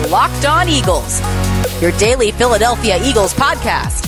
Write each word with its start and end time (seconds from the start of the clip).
are 0.00 0.08
Locked 0.08 0.46
On 0.46 0.68
Eagles, 0.68 1.20
your 1.80 1.92
daily 1.92 2.30
Philadelphia 2.32 2.98
Eagles 3.02 3.34
podcast. 3.34 4.06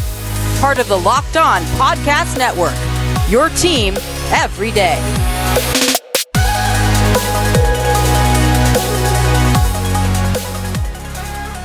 Part 0.60 0.78
of 0.78 0.88
the 0.88 0.96
Locked 0.96 1.36
On 1.36 1.62
Podcast 1.76 2.38
Network, 2.38 2.74
your 3.28 3.48
team 3.50 3.94
every 4.30 4.70
day. 4.70 4.98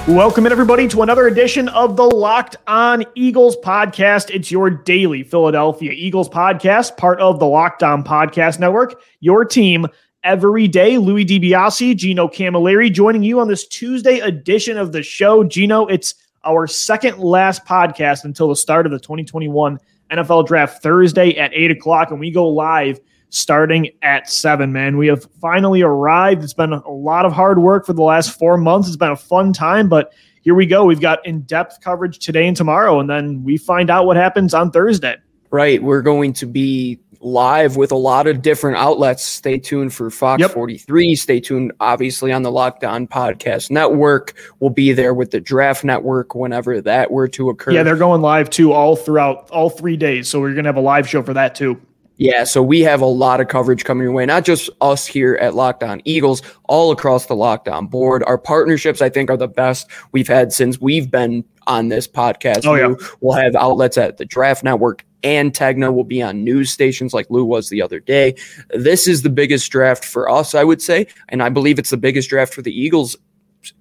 Welcome 0.07 0.45
everybody, 0.45 0.87
to 0.87 1.01
another 1.01 1.27
edition 1.27 1.67
of 1.69 1.97
the 1.97 2.05
Locked 2.05 2.55
On 2.65 3.03
Eagles 3.15 3.57
podcast. 3.57 4.29
It's 4.29 4.49
your 4.49 4.69
daily 4.69 5.23
Philadelphia 5.23 5.91
Eagles 5.91 6.29
podcast, 6.29 6.95
part 6.97 7.19
of 7.19 7.39
the 7.39 7.45
Locked 7.45 7.83
On 7.83 8.03
Podcast 8.03 8.59
Network. 8.59 9.01
Your 9.19 9.43
team 9.43 9.87
every 10.27 10.67
day. 10.67 10.97
Louis 10.97 11.23
DiBiase, 11.23 11.95
Gino 11.95 12.27
Camilleri 12.27 12.91
joining 12.91 13.23
you 13.23 13.39
on 13.39 13.47
this 13.47 13.65
Tuesday 13.65 14.19
edition 14.19 14.77
of 14.77 14.91
the 14.91 15.01
show. 15.01 15.41
Gino, 15.45 15.85
it's 15.85 16.15
our 16.43 16.67
second 16.67 17.17
last 17.17 17.63
podcast 17.65 18.25
until 18.25 18.49
the 18.49 18.55
start 18.55 18.85
of 18.85 18.91
the 18.91 18.99
2021 18.99 19.79
NFL 20.11 20.45
Draft 20.45 20.83
Thursday 20.83 21.37
at 21.37 21.53
8 21.53 21.71
o'clock, 21.71 22.11
and 22.11 22.19
we 22.19 22.29
go 22.29 22.45
live 22.45 22.99
starting 23.29 23.89
at 24.01 24.29
7, 24.29 24.69
man. 24.69 24.97
We 24.97 25.07
have 25.07 25.25
finally 25.39 25.81
arrived. 25.81 26.43
It's 26.43 26.53
been 26.53 26.73
a 26.73 26.89
lot 26.89 27.25
of 27.25 27.31
hard 27.31 27.59
work 27.59 27.85
for 27.85 27.93
the 27.93 28.03
last 28.03 28.37
four 28.37 28.57
months. 28.57 28.89
It's 28.89 28.97
been 28.97 29.11
a 29.11 29.15
fun 29.15 29.53
time, 29.53 29.87
but 29.87 30.11
here 30.41 30.55
we 30.55 30.65
go. 30.65 30.83
We've 30.83 30.99
got 30.99 31.25
in 31.25 31.43
depth 31.43 31.79
coverage 31.79 32.19
today 32.19 32.47
and 32.47 32.57
tomorrow, 32.57 32.99
and 32.99 33.09
then 33.09 33.45
we 33.45 33.55
find 33.55 33.89
out 33.89 34.05
what 34.05 34.17
happens 34.17 34.53
on 34.53 34.71
Thursday. 34.71 35.15
Right. 35.51 35.81
We're 35.81 36.01
going 36.01 36.33
to 36.33 36.45
be 36.45 36.99
live 37.21 37.75
with 37.75 37.91
a 37.91 37.95
lot 37.95 38.27
of 38.27 38.41
different 38.41 38.77
outlets. 38.77 39.23
Stay 39.23 39.57
tuned 39.57 39.93
for 39.93 40.09
Fox 40.09 40.41
yep. 40.41 40.51
43. 40.51 41.15
Stay 41.15 41.39
tuned, 41.39 41.71
obviously, 41.79 42.31
on 42.31 42.43
the 42.43 42.51
Locked 42.51 42.83
On 42.83 43.07
Podcast 43.07 43.71
Network. 43.71 44.33
We'll 44.59 44.69
be 44.69 44.93
there 44.93 45.13
with 45.13 45.31
the 45.31 45.39
Draft 45.39 45.83
Network 45.83 46.35
whenever 46.35 46.81
that 46.81 47.11
were 47.11 47.27
to 47.29 47.49
occur. 47.49 47.71
Yeah, 47.71 47.83
they're 47.83 47.95
going 47.95 48.21
live 48.21 48.49
too 48.49 48.73
all 48.73 48.95
throughout 48.95 49.49
all 49.49 49.69
three 49.69 49.97
days. 49.97 50.27
So 50.27 50.39
we're 50.39 50.53
going 50.53 50.65
to 50.65 50.69
have 50.69 50.77
a 50.77 50.81
live 50.81 51.07
show 51.07 51.23
for 51.23 51.33
that 51.33 51.55
too. 51.55 51.79
Yeah, 52.17 52.45
so 52.45 52.63
we 52.63 52.81
have 52.81 53.01
a 53.01 53.05
lot 53.05 53.41
of 53.41 53.47
coverage 53.47 53.85
coming 53.85 54.03
your 54.03 54.11
way, 54.11 54.25
not 54.25 54.43
just 54.43 54.71
us 54.81 55.05
here 55.05 55.35
at 55.35 55.53
Locked 55.53 55.83
On 55.83 56.01
Eagles, 56.03 56.41
all 56.63 56.91
across 56.91 57.27
the 57.27 57.35
Locked 57.35 57.67
On 57.67 57.85
board. 57.85 58.23
Our 58.25 58.39
partnerships, 58.39 59.03
I 59.03 59.09
think, 59.09 59.29
are 59.29 59.37
the 59.37 59.47
best 59.47 59.87
we've 60.13 60.27
had 60.27 60.51
since 60.51 60.81
we've 60.81 61.11
been 61.11 61.45
on 61.67 61.89
this 61.89 62.07
podcast. 62.07 62.65
Oh, 62.65 62.73
yeah. 62.73 62.95
We'll 63.21 63.37
have 63.37 63.55
outlets 63.55 63.99
at 63.99 64.17
the 64.17 64.25
Draft 64.25 64.63
Network 64.63 65.05
and 65.23 65.53
Tegna 65.53 65.93
will 65.93 66.03
be 66.03 66.21
on 66.21 66.43
news 66.43 66.71
stations 66.71 67.13
like 67.13 67.29
Lou 67.29 67.43
was 67.43 67.69
the 67.69 67.81
other 67.81 67.99
day. 67.99 68.35
This 68.69 69.07
is 69.07 69.21
the 69.21 69.29
biggest 69.29 69.71
draft 69.71 70.05
for 70.05 70.29
us, 70.29 70.55
I 70.55 70.63
would 70.63 70.81
say, 70.81 71.07
and 71.29 71.41
I 71.41 71.49
believe 71.49 71.79
it's 71.79 71.89
the 71.89 71.97
biggest 71.97 72.29
draft 72.29 72.53
for 72.53 72.61
the 72.61 72.71
Eagles 72.71 73.15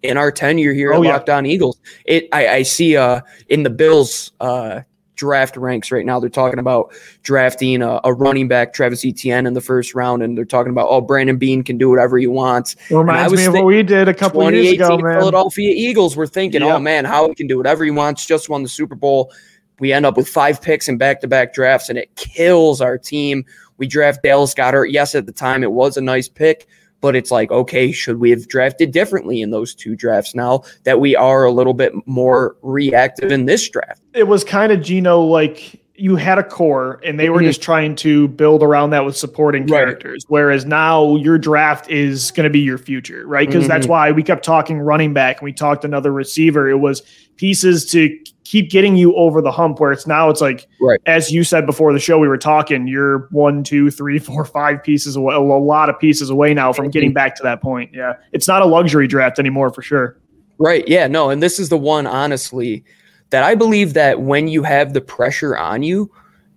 in 0.03 0.17
our 0.17 0.33
tenure 0.33 0.73
here 0.73 0.93
oh, 0.93 0.99
at 0.99 1.05
yeah. 1.05 1.13
Locked 1.13 1.31
On 1.31 1.47
Eagles. 1.47 1.79
It 2.05 2.29
I, 2.33 2.49
I 2.49 2.63
see 2.63 2.97
uh 2.97 3.21
in 3.49 3.63
the 3.63 3.71
Bills 3.71 4.33
uh 4.41 4.81
draft 5.17 5.57
ranks 5.57 5.91
right 5.91 6.07
now. 6.07 6.21
They're 6.21 6.29
talking 6.29 6.59
about 6.59 6.93
drafting 7.23 7.83
a, 7.83 8.01
a, 8.05 8.13
running 8.13 8.49
back, 8.49 8.73
Travis 8.73 9.05
Etienne, 9.05 9.47
in 9.47 9.55
the 9.55 9.61
first 9.61 9.95
round, 9.95 10.23
and 10.23 10.37
they're 10.37 10.45
talking 10.45 10.71
about 10.71 10.89
oh, 10.91 11.01
Brandon 11.01 11.39
Beane 11.39 11.65
can 11.65 11.79
do 11.79 11.89
whatever 11.91 12.19
he 12.19 12.27
wants. 12.27 12.77
It 12.91 12.95
reminds 12.95 13.33
me 13.33 13.45
of 13.47 13.55
what 13.55 13.65
we 13.65 13.83
did 13.83 14.09
a 14.09 14.15
couple 14.15 14.51
years 14.53 14.75
ago, 14.75 14.99
man. 14.99 15.19
Philadelphia 15.19 15.73
Eagles 15.75 16.17
were 16.17 16.27
thinking, 16.27 16.61
yep. 16.61 16.77
oh 16.77 16.79
man, 16.79 17.05
how 17.05 17.29
he 17.29 17.35
can 17.35 17.47
do 17.47 17.57
whatever 17.57 17.85
he 17.85 17.91
wants. 17.91 18.27
Just 18.27 18.49
won 18.49 18.63
the 18.63 18.69
Super 18.69 18.95
Bowl. 18.95 19.33
We 19.79 19.93
end 19.93 20.07
up 20.07 20.17
with 20.17 20.29
five 20.29 20.63
picks 20.63 20.89
in 20.89 20.97
back-to-back 20.97 21.53
drafts, 21.53 21.89
and 21.89 21.99
it 21.99 22.15
kills 22.17 22.81
our 22.81 22.97
team. 22.97 23.45
We 23.77 23.87
draft 23.87 24.23
Dallas 24.23 24.55
Goedert. 24.55 24.91
Yes, 24.91 25.15
at 25.15 25.27
the 25.27 25.33
time 25.33 25.63
it 25.63 25.73
was 25.73 25.97
a 25.97 26.01
nice 26.01 26.29
pick, 26.29 26.67
but 27.01 27.15
it's 27.15 27.31
like, 27.31 27.51
okay, 27.51 27.93
should 27.93 28.19
we 28.19 28.31
have 28.31 28.49
drafted 28.49 28.91
differently 28.91 29.43
in 29.43 29.51
those 29.51 29.75
two 29.75 29.95
drafts 29.95 30.35
now 30.35 30.63
that 30.85 30.99
we 30.99 31.15
are 31.15 31.45
a 31.45 31.53
little 31.53 31.75
bit 31.75 31.93
more 32.07 32.57
reactive 32.63 33.31
in 33.31 33.45
this 33.45 33.69
draft? 33.69 34.01
It 34.15 34.29
was 34.29 34.45
kind 34.45 34.73
of 34.73 34.81
Gino 34.81 35.21
like 35.21 35.83
you 35.99 36.17
had 36.17 36.39
a 36.39 36.43
core 36.43 37.01
and 37.05 37.19
they 37.19 37.31
were 37.31 37.39
mm-hmm. 37.39 37.47
just 37.47 37.63
trying 37.63 37.95
to 37.97 38.29
build 38.29 38.63
around 38.63 38.91
that 38.91 39.05
with 39.05 39.17
supporting 39.17 39.67
characters. 39.67 40.25
Right. 40.25 40.31
Whereas 40.31 40.67
now 40.67 41.17
your 41.17 41.39
draft 41.39 41.91
is 41.91 42.31
going 42.33 42.45
to 42.45 42.51
be 42.51 42.61
your 42.61 42.79
future, 42.79 43.27
right? 43.27 43.49
Because 43.49 43.63
mm-hmm. 43.65 43.69
that's 43.69 43.87
why 43.87 44.13
we 44.13 44.23
kept 44.23 44.45
talking 44.45 44.79
running 44.79 45.15
back 45.15 45.39
and 45.39 45.45
we 45.45 45.53
talked 45.53 45.85
another 45.85 46.13
receiver. 46.13 46.69
It 46.69 46.81
was 46.81 47.03
pieces 47.37 47.85
to 47.93 48.19
keep 48.47 48.71
getting 48.71 48.97
you 48.97 49.15
over 49.17 49.43
the 49.43 49.51
hump 49.51 49.81
where 49.81 49.91
it's 49.91 50.07
now 50.07 50.31
it's 50.31 50.41
like 50.41 50.69
right. 50.81 51.01
as 51.07 51.33
you 51.33 51.43
said 51.43 51.67
before 51.67 51.93
the 51.93 51.99
show 51.99 52.19
we 52.19 52.29
were 52.29 52.39
talking 52.39 52.87
you're 52.87 53.27
one 53.31 53.65
two 53.65 53.91
three 53.91 54.19
four 54.19 54.45
five 54.45 54.83
pieces 54.83 55.17
away 55.17 55.35
a 55.35 55.41
lot 55.41 55.89
of 55.91 55.99
pieces 55.99 56.31
away 56.31 56.55
now 56.55 56.73
from 56.73 56.89
getting 56.89 57.13
back 57.13 57.35
to 57.35 57.43
that 57.43 57.61
point. 57.61 57.91
Yeah. 57.93 58.15
It's 58.33 58.47
not 58.47 58.63
a 58.63 58.65
luxury 58.65 59.09
draft 59.09 59.39
anymore 59.39 59.71
for 59.71 59.83
sure. 59.83 60.19
Right. 60.59 60.87
Yeah 60.87 61.09
no 61.09 61.31
and 61.31 61.43
this 61.43 61.59
is 61.59 61.69
the 61.69 61.79
one 61.79 62.07
honestly 62.07 62.85
that 63.31 63.43
i 63.43 63.55
believe 63.57 63.95
that 63.95 64.21
when 64.21 64.47
you 64.47 64.63
have 64.63 64.93
the 64.93 65.01
pressure 65.01 65.57
on 65.57 65.83
you 65.83 66.11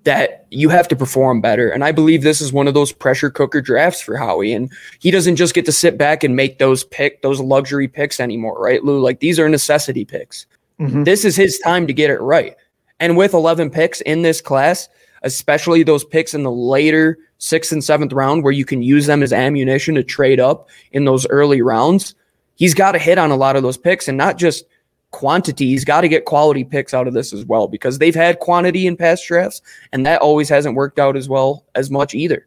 that 0.03 0.47
you 0.49 0.69
have 0.69 0.87
to 0.87 0.95
perform 0.95 1.41
better. 1.41 1.69
And 1.69 1.83
i 1.83 1.91
believe 1.91 2.21
this 2.21 2.39
is 2.39 2.53
one 2.53 2.67
of 2.67 2.73
those 2.73 2.91
pressure 2.91 3.29
cooker 3.29 3.61
drafts 3.61 3.99
for 4.01 4.15
howie. 4.15 4.53
And 4.53 4.71
he 4.99 5.11
doesn't 5.11 5.35
just 5.35 5.55
get 5.55 5.65
to 5.65 5.71
sit 5.71 5.97
back 5.97 6.23
and 6.23 6.35
make 6.35 6.59
those 6.59 6.83
pick 6.83 7.21
those 7.23 7.39
luxury 7.39 7.87
picks 7.87 8.19
anymore 8.19 8.57
right 8.59 8.83
lou? 8.83 9.01
Like 9.01 9.19
these 9.19 9.39
are 9.39 9.49
necessity 9.49 10.05
picks 10.05 10.45
Mm-hmm. 10.79 11.03
This 11.03 11.25
is 11.25 11.35
his 11.35 11.59
time 11.59 11.87
to 11.87 11.93
get 11.93 12.09
it 12.09 12.21
right. 12.21 12.55
And 12.99 13.17
with 13.17 13.33
11 13.33 13.69
picks 13.69 14.01
in 14.01 14.21
this 14.21 14.41
class, 14.41 14.89
especially 15.23 15.83
those 15.83 16.05
picks 16.05 16.33
in 16.33 16.43
the 16.43 16.51
later 16.51 17.17
sixth 17.37 17.71
and 17.71 17.83
seventh 17.83 18.13
round 18.13 18.43
where 18.43 18.53
you 18.53 18.65
can 18.65 18.81
use 18.81 19.05
them 19.05 19.23
as 19.23 19.33
ammunition 19.33 19.95
to 19.95 20.03
trade 20.03 20.39
up 20.39 20.69
in 20.91 21.05
those 21.05 21.27
early 21.27 21.61
rounds, 21.61 22.15
he's 22.55 22.73
got 22.73 22.93
to 22.93 22.99
hit 22.99 23.17
on 23.17 23.31
a 23.31 23.35
lot 23.35 23.55
of 23.55 23.63
those 23.63 23.77
picks 23.77 24.07
and 24.07 24.17
not 24.17 24.37
just 24.37 24.65
quantity. 25.11 25.67
He's 25.67 25.85
got 25.85 26.01
to 26.01 26.09
get 26.09 26.25
quality 26.25 26.63
picks 26.63 26.93
out 26.93 27.07
of 27.07 27.13
this 27.13 27.33
as 27.33 27.45
well 27.45 27.67
because 27.67 27.97
they've 27.97 28.15
had 28.15 28.39
quantity 28.39 28.85
in 28.85 28.95
past 28.95 29.25
drafts 29.27 29.61
and 29.91 30.05
that 30.05 30.21
always 30.21 30.49
hasn't 30.49 30.75
worked 30.75 30.99
out 30.99 31.17
as 31.17 31.27
well 31.27 31.65
as 31.75 31.89
much 31.89 32.13
either. 32.13 32.45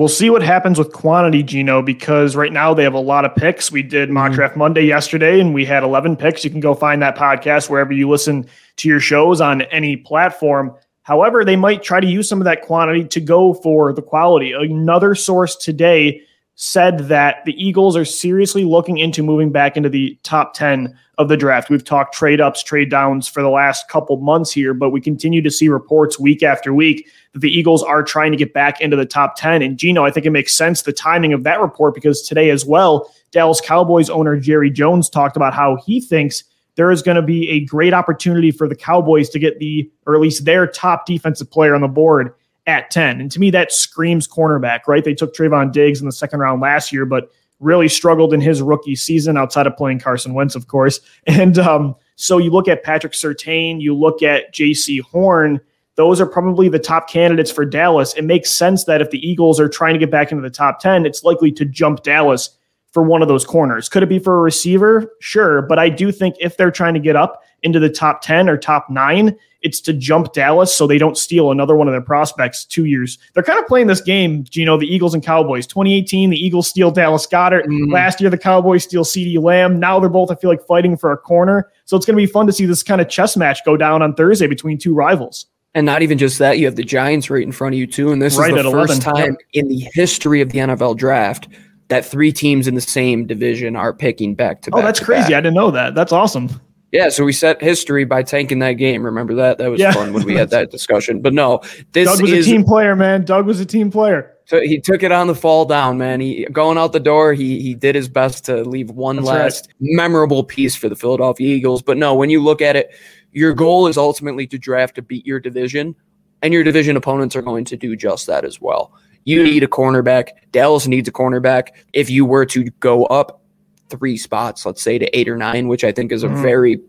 We'll 0.00 0.08
see 0.08 0.30
what 0.30 0.40
happens 0.40 0.78
with 0.78 0.94
quantity, 0.94 1.42
Gino, 1.42 1.82
because 1.82 2.34
right 2.34 2.54
now 2.54 2.72
they 2.72 2.84
have 2.84 2.94
a 2.94 2.98
lot 2.98 3.26
of 3.26 3.34
picks. 3.34 3.70
We 3.70 3.82
did 3.82 4.08
mock 4.08 4.28
mm-hmm. 4.28 4.36
draft 4.36 4.56
Monday 4.56 4.86
yesterday, 4.86 5.38
and 5.40 5.52
we 5.52 5.66
had 5.66 5.82
11 5.82 6.16
picks. 6.16 6.42
You 6.42 6.48
can 6.48 6.60
go 6.60 6.72
find 6.72 7.02
that 7.02 7.18
podcast 7.18 7.68
wherever 7.68 7.92
you 7.92 8.08
listen 8.08 8.46
to 8.76 8.88
your 8.88 8.98
shows 8.98 9.42
on 9.42 9.60
any 9.60 9.98
platform. 9.98 10.74
However, 11.02 11.44
they 11.44 11.54
might 11.54 11.82
try 11.82 12.00
to 12.00 12.06
use 12.06 12.30
some 12.30 12.40
of 12.40 12.46
that 12.46 12.62
quantity 12.62 13.04
to 13.08 13.20
go 13.20 13.52
for 13.52 13.92
the 13.92 14.00
quality. 14.00 14.52
Another 14.52 15.14
source 15.14 15.54
today 15.54 16.22
said 16.62 16.98
that 17.08 17.42
the 17.46 17.54
Eagles 17.54 17.96
are 17.96 18.04
seriously 18.04 18.66
looking 18.66 18.98
into 18.98 19.22
moving 19.22 19.50
back 19.50 19.78
into 19.78 19.88
the 19.88 20.14
top 20.24 20.52
10 20.52 20.94
of 21.16 21.30
the 21.30 21.36
draft. 21.36 21.70
We've 21.70 21.82
talked 21.82 22.12
trade 22.12 22.38
ups, 22.38 22.62
trade 22.62 22.90
downs 22.90 23.26
for 23.26 23.40
the 23.40 23.48
last 23.48 23.88
couple 23.88 24.18
months 24.18 24.52
here, 24.52 24.74
but 24.74 24.90
we 24.90 25.00
continue 25.00 25.40
to 25.40 25.50
see 25.50 25.70
reports 25.70 26.20
week 26.20 26.42
after 26.42 26.74
week 26.74 27.08
that 27.32 27.38
the 27.38 27.48
Eagles 27.48 27.82
are 27.82 28.02
trying 28.02 28.30
to 28.30 28.36
get 28.36 28.52
back 28.52 28.78
into 28.82 28.94
the 28.94 29.06
top 29.06 29.36
10. 29.36 29.62
And 29.62 29.78
Gino, 29.78 30.04
I 30.04 30.10
think 30.10 30.26
it 30.26 30.32
makes 30.32 30.54
sense 30.54 30.82
the 30.82 30.92
timing 30.92 31.32
of 31.32 31.44
that 31.44 31.62
report 31.62 31.94
because 31.94 32.20
today 32.20 32.50
as 32.50 32.66
well, 32.66 33.10
Dallas 33.30 33.62
Cowboys 33.62 34.10
owner 34.10 34.36
Jerry 34.36 34.70
Jones 34.70 35.08
talked 35.08 35.36
about 35.36 35.54
how 35.54 35.76
he 35.86 35.98
thinks 35.98 36.44
there 36.74 36.90
is 36.90 37.00
going 37.00 37.16
to 37.16 37.22
be 37.22 37.48
a 37.48 37.64
great 37.64 37.94
opportunity 37.94 38.50
for 38.50 38.68
the 38.68 38.76
Cowboys 38.76 39.30
to 39.30 39.38
get 39.38 39.58
the, 39.60 39.90
or 40.04 40.14
at 40.14 40.20
least 40.20 40.44
their 40.44 40.66
top 40.66 41.06
defensive 41.06 41.50
player 41.50 41.74
on 41.74 41.80
the 41.80 41.88
board 41.88 42.34
at 42.70 42.90
10. 42.90 43.20
And 43.20 43.30
to 43.32 43.40
me, 43.40 43.50
that 43.50 43.72
screams 43.72 44.26
cornerback, 44.26 44.80
right? 44.86 45.04
They 45.04 45.14
took 45.14 45.34
Trevon 45.34 45.72
Diggs 45.72 46.00
in 46.00 46.06
the 46.06 46.12
second 46.12 46.40
round 46.40 46.60
last 46.60 46.92
year, 46.92 47.04
but 47.04 47.30
really 47.58 47.88
struggled 47.88 48.32
in 48.32 48.40
his 48.40 48.62
rookie 48.62 48.96
season 48.96 49.36
outside 49.36 49.66
of 49.66 49.76
playing 49.76 49.98
Carson 49.98 50.32
Wentz, 50.32 50.54
of 50.54 50.66
course. 50.66 51.00
And 51.26 51.58
um, 51.58 51.94
so 52.16 52.38
you 52.38 52.50
look 52.50 52.68
at 52.68 52.82
Patrick 52.82 53.12
Surtain, 53.12 53.80
you 53.80 53.94
look 53.94 54.22
at 54.22 54.54
Jaycee 54.54 55.02
Horn. 55.02 55.60
Those 55.96 56.20
are 56.20 56.26
probably 56.26 56.68
the 56.68 56.78
top 56.78 57.10
candidates 57.10 57.50
for 57.50 57.66
Dallas. 57.66 58.14
It 58.14 58.24
makes 58.24 58.50
sense 58.50 58.84
that 58.84 59.02
if 59.02 59.10
the 59.10 59.26
Eagles 59.26 59.60
are 59.60 59.68
trying 59.68 59.92
to 59.94 59.98
get 59.98 60.10
back 60.10 60.32
into 60.32 60.42
the 60.42 60.50
top 60.50 60.80
10, 60.80 61.04
it's 61.04 61.24
likely 61.24 61.52
to 61.52 61.64
jump 61.64 62.02
Dallas 62.02 62.56
for 62.92 63.02
one 63.02 63.22
of 63.22 63.28
those 63.28 63.44
corners. 63.44 63.88
Could 63.88 64.02
it 64.02 64.08
be 64.08 64.18
for 64.18 64.38
a 64.38 64.40
receiver? 64.40 65.12
Sure. 65.20 65.62
But 65.62 65.78
I 65.78 65.88
do 65.88 66.10
think 66.10 66.36
if 66.40 66.56
they're 66.56 66.70
trying 66.70 66.94
to 66.94 67.00
get 67.00 67.16
up 67.16 67.42
into 67.62 67.78
the 67.78 67.90
top 67.90 68.22
10 68.22 68.48
or 68.48 68.56
top 68.56 68.88
nine, 68.90 69.36
it's 69.62 69.80
to 69.82 69.92
jump 69.92 70.32
Dallas 70.32 70.74
so 70.74 70.86
they 70.86 70.96
don't 70.98 71.18
steal 71.18 71.50
another 71.50 71.76
one 71.76 71.86
of 71.86 71.92
their 71.92 72.00
prospects 72.00 72.64
two 72.64 72.86
years. 72.86 73.18
They're 73.34 73.42
kind 73.42 73.58
of 73.58 73.66
playing 73.66 73.88
this 73.88 74.00
game, 74.00 74.44
you 74.52 74.64
know, 74.64 74.78
the 74.78 74.86
Eagles 74.86 75.12
and 75.12 75.22
Cowboys. 75.22 75.66
2018, 75.66 76.30
the 76.30 76.36
Eagles 76.36 76.66
steal 76.66 76.90
Dallas 76.90 77.26
Goedert. 77.26 77.66
Mm-hmm. 77.66 77.92
Last 77.92 78.20
year, 78.20 78.30
the 78.30 78.38
Cowboys 78.38 78.84
steal 78.84 79.04
CeeDee 79.04 79.40
Lamb. 79.40 79.78
Now 79.78 80.00
they're 80.00 80.08
both, 80.08 80.30
I 80.30 80.34
feel 80.34 80.50
like, 80.50 80.66
fighting 80.66 80.96
for 80.96 81.12
a 81.12 81.16
corner. 81.16 81.70
So 81.84 81.96
it's 81.96 82.06
going 82.06 82.16
to 82.16 82.22
be 82.22 82.30
fun 82.30 82.46
to 82.46 82.52
see 82.52 82.64
this 82.64 82.82
kind 82.82 83.00
of 83.00 83.08
chess 83.08 83.36
match 83.36 83.60
go 83.64 83.76
down 83.76 84.00
on 84.02 84.14
Thursday 84.14 84.46
between 84.46 84.78
two 84.78 84.94
rivals. 84.94 85.46
And 85.74 85.86
not 85.86 86.02
even 86.02 86.18
just 86.18 86.38
that, 86.38 86.58
you 86.58 86.64
have 86.64 86.74
the 86.74 86.82
Giants 86.82 87.30
right 87.30 87.42
in 87.42 87.52
front 87.52 87.74
of 87.74 87.78
you, 87.78 87.86
too. 87.86 88.12
And 88.12 88.20
this 88.20 88.36
right 88.36 88.52
is 88.52 88.64
the 88.64 88.70
first 88.70 89.02
11. 89.02 89.02
time 89.02 89.36
yep. 89.52 89.64
in 89.64 89.68
the 89.68 89.86
history 89.92 90.40
of 90.40 90.50
the 90.50 90.58
NFL 90.58 90.96
draft 90.96 91.48
that 91.90 92.04
three 92.04 92.32
teams 92.32 92.66
in 92.66 92.74
the 92.74 92.80
same 92.80 93.26
division 93.26 93.76
are 93.76 93.92
picking 93.92 94.34
back 94.34 94.62
to 94.62 94.70
oh, 94.72 94.76
back. 94.76 94.82
Oh, 94.82 94.86
that's 94.86 95.00
crazy. 95.00 95.22
Back. 95.24 95.32
I 95.32 95.40
didn't 95.40 95.54
know 95.54 95.70
that. 95.72 95.94
That's 95.94 96.12
awesome. 96.12 96.48
Yeah, 96.92 97.08
so 97.08 97.24
we 97.24 97.32
set 97.32 97.62
history 97.62 98.04
by 98.04 98.24
tanking 98.24 98.58
that 98.60 98.72
game. 98.72 99.04
Remember 99.04 99.34
that? 99.34 99.58
That 99.58 99.70
was 99.70 99.80
yeah. 99.80 99.92
fun 99.92 100.12
when 100.12 100.24
we 100.24 100.34
had 100.34 100.50
that 100.50 100.70
discussion. 100.70 101.20
But 101.20 101.34
no, 101.34 101.60
this 101.92 102.08
Doug 102.08 102.22
was 102.22 102.32
is, 102.32 102.48
a 102.48 102.50
team 102.50 102.64
player, 102.64 102.96
man. 102.96 103.24
Doug 103.24 103.46
was 103.46 103.60
a 103.60 103.66
team 103.66 103.92
player. 103.92 104.34
So 104.46 104.60
he 104.60 104.80
took 104.80 105.04
it 105.04 105.12
on 105.12 105.28
the 105.28 105.34
fall 105.34 105.64
down, 105.64 105.98
man. 105.98 106.20
He 106.20 106.44
going 106.50 106.78
out 106.78 106.92
the 106.92 106.98
door. 106.98 107.32
He 107.32 107.60
he 107.60 107.74
did 107.74 107.94
his 107.94 108.08
best 108.08 108.44
to 108.46 108.64
leave 108.64 108.90
one 108.90 109.16
That's 109.16 109.28
last 109.28 109.68
right. 109.68 109.76
memorable 109.80 110.42
piece 110.42 110.74
for 110.74 110.88
the 110.88 110.96
Philadelphia 110.96 111.54
Eagles. 111.54 111.82
But 111.82 111.96
no, 111.96 112.14
when 112.14 112.30
you 112.30 112.42
look 112.42 112.60
at 112.60 112.74
it, 112.74 112.92
your 113.30 113.54
goal 113.54 113.86
is 113.86 113.96
ultimately 113.96 114.48
to 114.48 114.58
draft 114.58 114.96
to 114.96 115.02
beat 115.02 115.24
your 115.24 115.38
division, 115.38 115.94
and 116.42 116.52
your 116.52 116.64
division 116.64 116.96
opponents 116.96 117.36
are 117.36 117.42
going 117.42 117.64
to 117.66 117.76
do 117.76 117.94
just 117.94 118.26
that 118.26 118.44
as 118.44 118.60
well. 118.60 118.92
You 119.24 119.42
need 119.42 119.62
a 119.62 119.68
cornerback. 119.68 120.30
Dallas 120.50 120.86
needs 120.86 121.08
a 121.08 121.12
cornerback. 121.12 121.68
If 121.92 122.10
you 122.10 122.24
were 122.24 122.46
to 122.46 122.64
go 122.64 123.04
up 123.06 123.42
three 123.88 124.16
spots, 124.16 124.64
let's 124.64 124.82
say 124.82 124.98
to 124.98 125.18
eight 125.18 125.28
or 125.28 125.36
nine, 125.36 125.68
which 125.68 125.84
I 125.84 125.92
think 125.92 126.12
is 126.12 126.22
a 126.22 126.28
mm-hmm. 126.28 126.42
very 126.42 126.80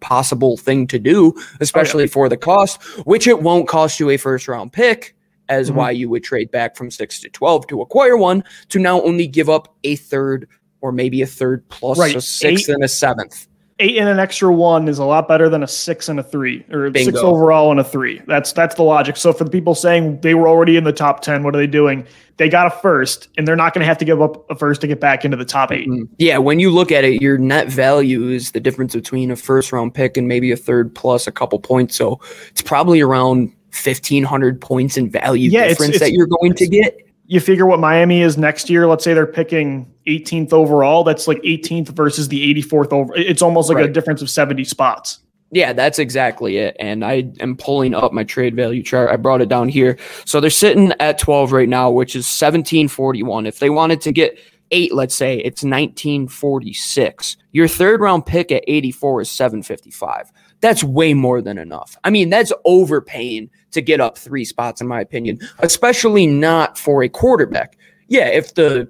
possible 0.00 0.56
thing 0.56 0.86
to 0.88 0.98
do, 0.98 1.32
especially 1.60 2.04
oh, 2.04 2.06
yeah. 2.06 2.12
for 2.12 2.28
the 2.28 2.36
cost, 2.36 2.82
which 3.06 3.26
it 3.26 3.42
won't 3.42 3.68
cost 3.68 4.00
you 4.00 4.10
a 4.10 4.16
first 4.16 4.48
round 4.48 4.72
pick, 4.72 5.16
as 5.48 5.68
mm-hmm. 5.68 5.78
why 5.78 5.90
you 5.92 6.08
would 6.10 6.24
trade 6.24 6.50
back 6.50 6.76
from 6.76 6.90
six 6.90 7.20
to 7.20 7.30
12 7.30 7.68
to 7.68 7.80
acquire 7.80 8.16
one, 8.16 8.44
to 8.68 8.78
now 8.78 9.00
only 9.02 9.26
give 9.26 9.48
up 9.48 9.74
a 9.84 9.96
third 9.96 10.48
or 10.80 10.92
maybe 10.92 11.22
a 11.22 11.26
third 11.26 11.66
plus 11.68 11.98
right. 11.98 12.16
a 12.16 12.20
sixth 12.20 12.68
Eight. 12.68 12.74
and 12.74 12.84
a 12.84 12.88
seventh 12.88 13.46
eight 13.78 13.96
and 13.96 14.08
an 14.08 14.18
extra 14.18 14.52
one 14.52 14.88
is 14.88 14.98
a 14.98 15.04
lot 15.04 15.28
better 15.28 15.48
than 15.48 15.62
a 15.62 15.68
six 15.68 16.08
and 16.08 16.18
a 16.20 16.22
three 16.22 16.64
or 16.70 16.90
Bingo. 16.90 17.10
six 17.10 17.22
overall 17.22 17.70
and 17.70 17.80
a 17.80 17.84
three. 17.84 18.20
That's 18.26 18.52
that's 18.52 18.74
the 18.74 18.82
logic. 18.82 19.16
So 19.16 19.32
for 19.32 19.44
the 19.44 19.50
people 19.50 19.74
saying 19.74 20.20
they 20.20 20.34
were 20.34 20.48
already 20.48 20.76
in 20.76 20.84
the 20.84 20.92
top 20.92 21.20
ten, 21.20 21.42
what 21.42 21.54
are 21.54 21.58
they 21.58 21.66
doing? 21.66 22.06
They 22.38 22.48
got 22.48 22.66
a 22.66 22.70
first, 22.70 23.28
and 23.36 23.46
they're 23.46 23.56
not 23.56 23.74
going 23.74 23.80
to 23.80 23.86
have 23.86 23.98
to 23.98 24.04
give 24.04 24.22
up 24.22 24.50
a 24.50 24.54
first 24.54 24.80
to 24.80 24.86
get 24.86 25.00
back 25.00 25.24
into 25.24 25.36
the 25.36 25.44
top 25.44 25.70
8 25.70 25.86
mm-hmm. 25.86 26.04
Yeah, 26.18 26.38
when 26.38 26.58
you 26.60 26.70
look 26.70 26.90
at 26.90 27.04
it, 27.04 27.20
your 27.20 27.36
net 27.36 27.68
value 27.68 28.28
is 28.30 28.52
the 28.52 28.58
difference 28.58 28.94
between 28.94 29.30
a 29.30 29.36
first 29.36 29.70
round 29.70 29.94
pick 29.94 30.16
and 30.16 30.26
maybe 30.26 30.50
a 30.50 30.56
third 30.56 30.94
plus 30.94 31.26
a 31.26 31.32
couple 31.32 31.58
points. 31.60 31.94
So 31.94 32.20
it's 32.48 32.62
probably 32.62 33.00
around 33.00 33.52
fifteen 33.70 34.24
hundred 34.24 34.60
points 34.60 34.96
in 34.96 35.10
value 35.10 35.50
yeah, 35.50 35.68
difference 35.68 35.96
it's, 35.96 36.02
it's, 36.02 36.10
that 36.10 36.12
you're 36.12 36.26
going 36.26 36.54
to 36.54 36.66
get 36.66 36.96
you 37.32 37.40
figure 37.40 37.64
what 37.64 37.80
Miami 37.80 38.20
is 38.20 38.36
next 38.36 38.68
year. 38.68 38.86
Let's 38.86 39.02
say 39.02 39.14
they're 39.14 39.26
picking 39.26 39.90
18th 40.06 40.52
overall. 40.52 41.02
That's 41.02 41.26
like 41.26 41.40
18th 41.40 41.88
versus 41.88 42.28
the 42.28 42.54
84th 42.62 42.92
over. 42.92 43.14
It's 43.16 43.40
almost 43.40 43.70
like 43.70 43.76
right. 43.76 43.88
a 43.88 43.92
difference 43.92 44.20
of 44.20 44.28
70 44.28 44.64
spots. 44.64 45.20
Yeah, 45.50 45.72
that's 45.72 45.98
exactly 45.98 46.58
it. 46.58 46.76
And 46.78 47.02
I 47.02 47.32
am 47.40 47.56
pulling 47.56 47.94
up 47.94 48.12
my 48.12 48.22
trade 48.22 48.54
value 48.54 48.82
chart. 48.82 49.08
I 49.08 49.16
brought 49.16 49.40
it 49.40 49.48
down 49.48 49.70
here. 49.70 49.96
So 50.26 50.40
they're 50.40 50.50
sitting 50.50 50.92
at 51.00 51.18
12 51.18 51.52
right 51.52 51.70
now, 51.70 51.90
which 51.90 52.14
is 52.14 52.26
1741. 52.26 53.46
If 53.46 53.60
they 53.60 53.70
wanted 53.70 54.02
to 54.02 54.12
get 54.12 54.38
eight, 54.70 54.92
let's 54.92 55.14
say 55.14 55.38
it's 55.38 55.62
1946. 55.62 57.38
Your 57.52 57.66
third 57.66 58.02
round 58.02 58.26
pick 58.26 58.52
at 58.52 58.62
84 58.66 59.22
is 59.22 59.30
755 59.30 60.30
that's 60.62 60.82
way 60.82 61.12
more 61.12 61.42
than 61.42 61.58
enough. 61.58 61.96
I 62.04 62.10
mean, 62.10 62.30
that's 62.30 62.52
overpaying 62.64 63.50
to 63.72 63.82
get 63.82 64.00
up 64.00 64.16
three 64.16 64.44
spots, 64.44 64.80
in 64.80 64.86
my 64.86 65.00
opinion, 65.00 65.40
especially 65.58 66.26
not 66.26 66.78
for 66.78 67.02
a 67.02 67.08
quarterback. 67.08 67.76
Yeah, 68.08 68.28
if 68.28 68.54
the, 68.54 68.88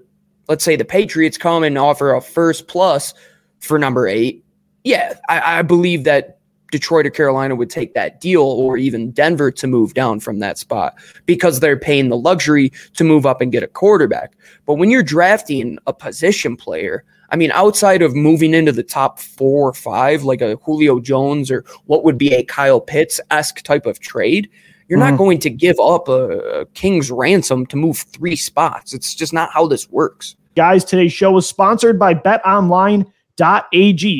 let's 0.49 0.64
say 0.64 0.76
the 0.76 0.84
Patriots 0.84 1.38
come 1.38 1.64
and 1.64 1.79
offer 1.79 2.12
a 2.12 2.20
first 2.20 2.69
plus 2.69 3.14
for 3.61 3.79
number 3.79 4.06
eight, 4.06 4.44
yeah, 4.84 5.14
I, 5.29 5.58
I 5.58 5.62
believe 5.62 6.05
that 6.05 6.38
Detroit 6.73 7.06
or 7.06 7.11
Carolina 7.11 7.55
would 7.55 7.70
take 7.70 7.94
that 7.94 8.20
deal, 8.20 8.43
or 8.43 8.79
even 8.79 9.12
Denver 9.12 9.52
to 9.52 9.67
move 9.67 9.93
down 9.93 10.19
from 10.20 10.38
that 10.38 10.56
spot 10.56 10.94
because 11.26 11.61
they're 11.61 11.78
paying 11.78 12.08
the 12.08 12.17
luxury 12.17 12.73
to 12.94 13.05
move 13.05 13.26
up 13.26 13.43
and 13.43 13.52
get 13.52 13.62
a 13.62 13.69
quarterback. 13.69 14.32
But 14.64 14.75
when 14.75 14.90
you're 14.90 15.02
drafting 15.02 15.78
a 15.87 15.93
position 15.93 16.56
player, 16.56 17.05
I 17.28 17.37
mean, 17.37 17.50
outside 17.52 18.00
of 18.00 18.17
moving 18.17 18.55
into 18.55 18.73
the 18.73 18.82
top 18.82 19.19
four 19.19 19.69
or 19.69 19.75
five, 19.75 20.25
like 20.25 20.40
a 20.40 20.56
Julio 20.56 20.99
Jones 20.99 21.50
or 21.50 21.64
what 21.85 22.05
would 22.05 22.17
be 22.17 22.32
a 22.35 22.43
Kyle 22.43 22.81
Pitts 22.81 23.20
esque 23.31 23.62
type 23.62 23.85
of 23.85 24.00
trade, 24.00 24.49
you're 24.88 24.99
mm-hmm. 24.99 25.11
not 25.11 25.19
going 25.19 25.38
to 25.40 25.50
give 25.50 25.79
up 25.81 26.08
a, 26.08 26.61
a 26.61 26.67
king's 26.67 27.11
ransom 27.11 27.67
to 27.67 27.76
move 27.76 27.99
three 27.99 28.37
spots. 28.37 28.93
It's 28.93 29.14
just 29.14 29.32
not 29.32 29.50
how 29.52 29.67
this 29.67 29.90
works. 29.90 30.37
Guys, 30.55 30.84
today's 30.84 31.12
show 31.12 31.37
is 31.38 31.46
sponsored 31.46 31.99
by 31.99 32.14
betonline.ag. 32.14 33.08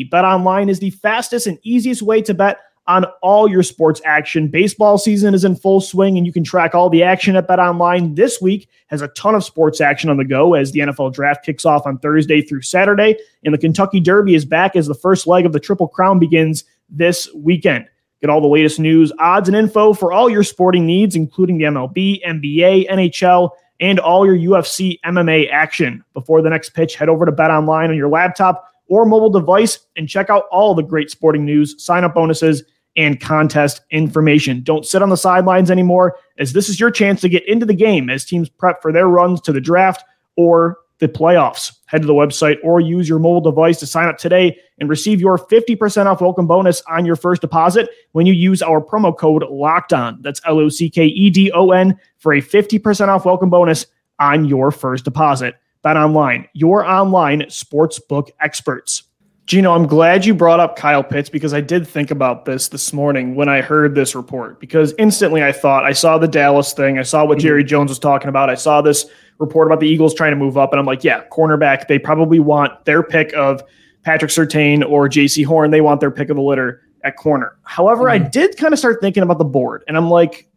BetOnline 0.09 0.69
is 0.69 0.79
the 0.79 0.89
fastest 0.89 1.45
and 1.47 1.59
easiest 1.63 2.01
way 2.01 2.21
to 2.23 2.33
bet 2.33 2.57
on 2.87 3.05
all 3.21 3.49
your 3.49 3.63
sports 3.63 4.01
action. 4.03 4.47
Baseball 4.47 4.97
season 4.97 5.33
is 5.33 5.45
in 5.45 5.55
full 5.55 5.79
swing, 5.79 6.17
and 6.17 6.25
you 6.25 6.33
can 6.33 6.43
track 6.43 6.75
all 6.75 6.89
the 6.89 7.03
action 7.03 7.35
at 7.35 7.47
BetOnline. 7.47 8.15
This 8.15 8.41
week 8.41 8.67
has 8.87 9.01
a 9.01 9.07
ton 9.09 9.35
of 9.35 9.43
sports 9.43 9.79
action 9.79 10.09
on 10.09 10.17
the 10.17 10.25
go 10.25 10.53
as 10.53 10.71
the 10.71 10.81
NFL 10.81 11.13
draft 11.13 11.45
kicks 11.45 11.65
off 11.65 11.85
on 11.85 11.97
Thursday 11.99 12.41
through 12.41 12.61
Saturday, 12.61 13.17
and 13.45 13.53
the 13.53 13.57
Kentucky 13.57 13.99
Derby 13.99 14.35
is 14.35 14.43
back 14.43 14.75
as 14.75 14.87
the 14.87 14.95
first 14.95 15.27
leg 15.27 15.45
of 15.45 15.53
the 15.53 15.59
Triple 15.59 15.87
Crown 15.87 16.19
begins 16.19 16.65
this 16.89 17.29
weekend. 17.33 17.87
Get 18.23 18.29
all 18.29 18.39
the 18.39 18.47
latest 18.47 18.79
news, 18.79 19.11
odds, 19.19 19.49
and 19.49 19.57
info 19.57 19.91
for 19.91 20.13
all 20.13 20.29
your 20.29 20.43
sporting 20.43 20.85
needs, 20.85 21.13
including 21.13 21.57
the 21.57 21.65
MLB, 21.65 22.23
NBA, 22.25 22.89
NHL, 22.89 23.49
and 23.81 23.99
all 23.99 24.25
your 24.25 24.37
UFC 24.37 24.97
MMA 25.05 25.51
action. 25.51 26.01
Before 26.13 26.41
the 26.41 26.49
next 26.49 26.69
pitch, 26.69 26.95
head 26.95 27.09
over 27.09 27.25
to 27.25 27.33
Bet 27.33 27.51
Online 27.51 27.89
on 27.89 27.97
your 27.97 28.07
laptop 28.07 28.65
or 28.87 29.05
mobile 29.05 29.29
device 29.29 29.77
and 29.97 30.07
check 30.07 30.29
out 30.29 30.45
all 30.53 30.73
the 30.73 30.81
great 30.81 31.09
sporting 31.11 31.43
news, 31.43 31.83
sign 31.83 32.05
up 32.05 32.13
bonuses, 32.13 32.63
and 32.95 33.19
contest 33.19 33.81
information. 33.91 34.61
Don't 34.61 34.85
sit 34.85 35.01
on 35.01 35.09
the 35.09 35.17
sidelines 35.17 35.69
anymore, 35.69 36.15
as 36.37 36.53
this 36.53 36.69
is 36.69 36.79
your 36.79 36.91
chance 36.91 37.19
to 37.19 37.27
get 37.27 37.45
into 37.45 37.65
the 37.65 37.73
game 37.73 38.09
as 38.09 38.23
teams 38.23 38.47
prep 38.47 38.81
for 38.81 38.93
their 38.93 39.09
runs 39.09 39.41
to 39.41 39.51
the 39.51 39.59
draft 39.59 40.01
or 40.37 40.77
the 41.03 41.09
playoffs. 41.09 41.75
Head 41.85 42.01
to 42.01 42.07
the 42.07 42.13
website 42.13 42.57
or 42.63 42.79
use 42.79 43.07
your 43.07 43.19
mobile 43.19 43.41
device 43.41 43.79
to 43.79 43.85
sign 43.85 44.07
up 44.07 44.17
today 44.17 44.57
and 44.79 44.89
receive 44.89 45.19
your 45.19 45.37
50% 45.37 46.05
off 46.05 46.21
welcome 46.21 46.47
bonus 46.47 46.81
on 46.87 47.05
your 47.05 47.15
first 47.15 47.41
deposit 47.41 47.89
when 48.13 48.25
you 48.25 48.33
use 48.33 48.61
our 48.61 48.81
promo 48.81 49.15
code 49.15 49.43
locked 49.49 49.93
on. 49.93 50.21
That's 50.21 50.41
L 50.45 50.59
O 50.59 50.69
C 50.69 50.89
K 50.89 51.05
E 51.05 51.29
D 51.29 51.51
O 51.51 51.71
N 51.71 51.99
for 52.17 52.33
a 52.33 52.41
50% 52.41 53.09
off 53.09 53.25
welcome 53.25 53.49
bonus 53.49 53.85
on 54.19 54.45
your 54.45 54.71
first 54.71 55.03
deposit. 55.03 55.55
Bet 55.81 55.97
online, 55.97 56.47
your 56.53 56.85
online 56.85 57.41
sportsbook 57.43 58.29
experts. 58.39 59.03
Gino, 59.45 59.73
I'm 59.73 59.85
glad 59.85 60.25
you 60.25 60.33
brought 60.33 60.61
up 60.61 60.77
Kyle 60.77 61.03
Pitts 61.03 61.29
because 61.29 61.53
I 61.53 61.59
did 61.59 61.85
think 61.85 62.11
about 62.11 62.45
this 62.45 62.69
this 62.69 62.93
morning 62.93 63.35
when 63.35 63.49
I 63.49 63.59
heard 63.59 63.93
this 63.93 64.15
report. 64.15 64.61
Because 64.61 64.93
instantly 64.97 65.43
I 65.43 65.51
thought 65.51 65.83
I 65.83 65.91
saw 65.91 66.17
the 66.17 66.29
Dallas 66.29 66.71
thing, 66.71 66.97
I 66.97 67.03
saw 67.03 67.25
what 67.25 67.39
mm-hmm. 67.39 67.47
Jerry 67.47 67.63
Jones 67.65 67.89
was 67.89 67.99
talking 67.99 68.29
about, 68.29 68.49
I 68.49 68.55
saw 68.55 68.81
this 68.81 69.05
report 69.39 69.67
about 69.67 69.79
the 69.79 69.87
Eagles 69.87 70.13
trying 70.13 70.31
to 70.31 70.37
move 70.37 70.57
up, 70.57 70.71
and 70.71 70.79
I'm 70.79 70.85
like, 70.85 71.03
yeah, 71.03 71.23
cornerback. 71.31 71.87
They 71.87 71.99
probably 71.99 72.39
want 72.39 72.85
their 72.85 73.03
pick 73.03 73.33
of 73.33 73.61
Patrick 74.03 74.31
Surtain 74.31 74.87
or 74.87 75.07
Jaycee 75.09 75.45
Horn. 75.45 75.71
They 75.71 75.81
want 75.81 75.99
their 75.99 76.11
pick 76.11 76.29
of 76.29 76.35
the 76.35 76.41
litter 76.41 76.81
at 77.03 77.17
corner. 77.17 77.57
However, 77.63 78.05
mm-hmm. 78.05 78.25
I 78.25 78.29
did 78.29 78.57
kind 78.57 78.73
of 78.73 78.79
start 78.79 79.01
thinking 79.01 79.23
about 79.23 79.37
the 79.37 79.45
board, 79.45 79.83
and 79.87 79.97
I'm 79.97 80.09
like, 80.09 80.47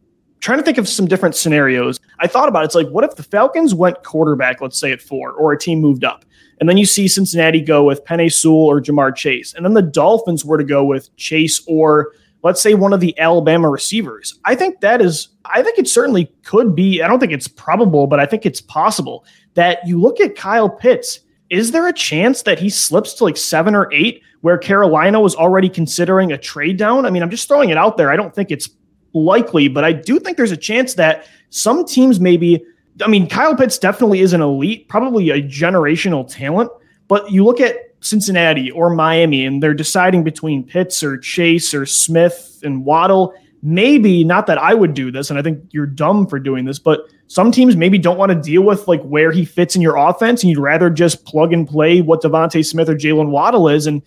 trying 0.40 0.58
to 0.58 0.64
think 0.64 0.78
of 0.78 0.88
some 0.88 1.06
different 1.06 1.34
scenarios. 1.34 1.98
I 2.20 2.26
thought 2.26 2.48
about 2.48 2.62
it. 2.62 2.66
It's 2.66 2.74
like, 2.74 2.88
what 2.88 3.04
if 3.04 3.16
the 3.16 3.22
Falcons 3.22 3.74
went 3.74 4.02
quarterback, 4.02 4.60
let's 4.60 4.78
say 4.78 4.92
at 4.92 5.00
four, 5.00 5.32
or 5.32 5.52
a 5.52 5.58
team 5.58 5.80
moved 5.80 6.04
up? 6.04 6.24
And 6.60 6.68
then 6.68 6.76
you 6.76 6.86
see 6.86 7.08
Cincinnati 7.08 7.60
go 7.60 7.84
with 7.84 8.04
Penei 8.04 8.32
Sewell 8.32 8.66
or 8.66 8.80
Ja'Marr 8.80 9.14
Chase. 9.14 9.54
And 9.54 9.64
then 9.64 9.74
the 9.74 9.82
Dolphins 9.82 10.44
were 10.44 10.56
to 10.56 10.64
go 10.64 10.84
with 10.84 11.14
Chase 11.16 11.62
or 11.66 12.12
let's 12.46 12.62
say 12.62 12.74
one 12.74 12.92
of 12.92 13.00
the 13.00 13.18
Alabama 13.18 13.68
receivers. 13.68 14.38
I 14.44 14.54
think 14.54 14.80
that 14.80 15.02
is, 15.02 15.28
I 15.44 15.62
think 15.62 15.78
it 15.78 15.88
certainly 15.88 16.26
could 16.44 16.74
be. 16.74 17.02
I 17.02 17.08
don't 17.08 17.18
think 17.18 17.32
it's 17.32 17.48
probable, 17.48 18.06
but 18.06 18.20
I 18.20 18.26
think 18.26 18.46
it's 18.46 18.60
possible 18.60 19.24
that 19.54 19.86
you 19.86 20.00
look 20.00 20.20
at 20.20 20.36
Kyle 20.36 20.70
Pitts. 20.70 21.20
Is 21.50 21.72
there 21.72 21.86
a 21.86 21.92
chance 21.92 22.42
that 22.42 22.58
he 22.58 22.70
slips 22.70 23.14
to 23.14 23.24
like 23.24 23.36
seven 23.36 23.74
or 23.74 23.92
eight 23.92 24.22
where 24.40 24.58
Carolina 24.58 25.20
was 25.20 25.34
already 25.34 25.68
considering 25.68 26.32
a 26.32 26.38
trade 26.38 26.76
down? 26.76 27.04
I 27.04 27.10
mean, 27.10 27.22
I'm 27.22 27.30
just 27.30 27.48
throwing 27.48 27.70
it 27.70 27.76
out 27.76 27.96
there. 27.96 28.10
I 28.10 28.16
don't 28.16 28.34
think 28.34 28.50
it's 28.50 28.70
likely, 29.12 29.68
but 29.68 29.84
I 29.84 29.92
do 29.92 30.18
think 30.18 30.36
there's 30.36 30.52
a 30.52 30.56
chance 30.56 30.94
that 30.94 31.26
some 31.50 31.84
teams 31.84 32.20
maybe 32.20 32.64
I 33.02 33.08
mean, 33.08 33.28
Kyle 33.28 33.54
Pitts 33.54 33.78
definitely 33.78 34.20
is 34.20 34.32
an 34.32 34.40
elite, 34.40 34.88
probably 34.88 35.30
a 35.30 35.42
generational 35.42 36.26
talent. 36.26 36.70
But 37.08 37.30
you 37.30 37.44
look 37.44 37.60
at 37.60 37.76
Cincinnati 38.06 38.70
or 38.70 38.90
Miami, 38.90 39.44
and 39.44 39.62
they're 39.62 39.74
deciding 39.74 40.24
between 40.24 40.64
Pitts 40.64 41.02
or 41.02 41.18
Chase 41.18 41.74
or 41.74 41.86
Smith 41.86 42.60
and 42.62 42.84
Waddle. 42.84 43.34
Maybe 43.62 44.24
not 44.24 44.46
that 44.46 44.58
I 44.58 44.74
would 44.74 44.94
do 44.94 45.10
this, 45.10 45.30
and 45.30 45.38
I 45.38 45.42
think 45.42 45.60
you're 45.70 45.86
dumb 45.86 46.26
for 46.26 46.38
doing 46.38 46.64
this, 46.64 46.78
but 46.78 47.00
some 47.26 47.50
teams 47.50 47.76
maybe 47.76 47.98
don't 47.98 48.18
want 48.18 48.30
to 48.30 48.40
deal 48.40 48.62
with 48.62 48.86
like 48.86 49.02
where 49.02 49.32
he 49.32 49.44
fits 49.44 49.74
in 49.74 49.82
your 49.82 49.96
offense, 49.96 50.42
and 50.42 50.50
you'd 50.50 50.58
rather 50.58 50.90
just 50.90 51.24
plug 51.24 51.52
and 51.52 51.68
play 51.68 52.00
what 52.00 52.22
DeVonta 52.22 52.64
Smith 52.64 52.88
or 52.88 52.94
Jaylen 52.94 53.30
Waddle 53.30 53.68
is, 53.68 53.86
and 53.86 54.02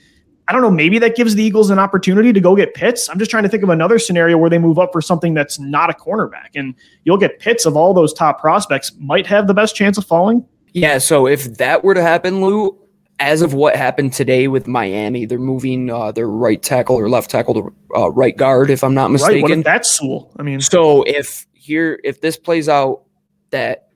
I 0.49 0.51
don't 0.51 0.63
know, 0.63 0.71
maybe 0.71 0.97
that 0.97 1.15
gives 1.15 1.35
the 1.35 1.43
Eagles 1.43 1.69
an 1.69 1.77
opportunity 1.77 2.33
to 2.33 2.41
go 2.41 2.55
get 2.55 2.73
Pitts. 2.73 3.07
I'm 3.07 3.19
just 3.19 3.29
trying 3.29 3.43
to 3.43 3.49
think 3.49 3.61
of 3.61 3.69
another 3.69 3.99
scenario 3.99 4.35
where 4.35 4.49
they 4.49 4.57
move 4.57 4.79
up 4.79 4.91
for 4.91 4.99
something 4.99 5.35
that's 5.35 5.59
not 5.59 5.91
a 5.91 5.93
cornerback. 5.93 6.49
And 6.55 6.73
you'll 7.03 7.19
get 7.19 7.37
Pitts 7.37 7.67
of 7.67 7.77
all 7.77 7.93
those 7.93 8.13
top 8.13 8.41
prospects, 8.41 8.91
might 8.97 9.27
have 9.27 9.45
the 9.45 9.53
best 9.53 9.75
chance 9.75 9.95
of 9.99 10.07
falling. 10.07 10.43
Yeah. 10.73 10.97
So 10.97 11.27
if 11.27 11.57
that 11.57 11.83
were 11.83 11.93
to 11.93 12.01
happen, 12.01 12.41
Lou, 12.41 12.75
as 13.19 13.41
of 13.41 13.53
what 13.53 13.75
happened 13.75 14.13
today 14.13 14.47
with 14.47 14.67
Miami, 14.67 15.25
they're 15.25 15.37
moving 15.37 15.89
uh, 15.89 16.11
their 16.11 16.27
right 16.27 16.61
tackle 16.61 16.95
or 16.95 17.09
left 17.09 17.29
tackle 17.29 17.53
to 17.53 17.75
uh, 17.95 18.09
right 18.11 18.35
guard, 18.35 18.69
if 18.69 18.83
I'm 18.83 18.93
not 18.93 19.11
mistaken. 19.11 19.35
Right. 19.35 19.41
What 19.43 19.51
if 19.51 19.63
that's 19.65 19.91
Sewell? 19.91 20.31
I 20.37 20.43
mean, 20.43 20.61
so 20.61 21.03
if 21.03 21.45
here, 21.53 21.99
if 22.03 22.21
this 22.21 22.37
plays 22.37 22.69
out 22.69 23.03
that, 23.51 23.89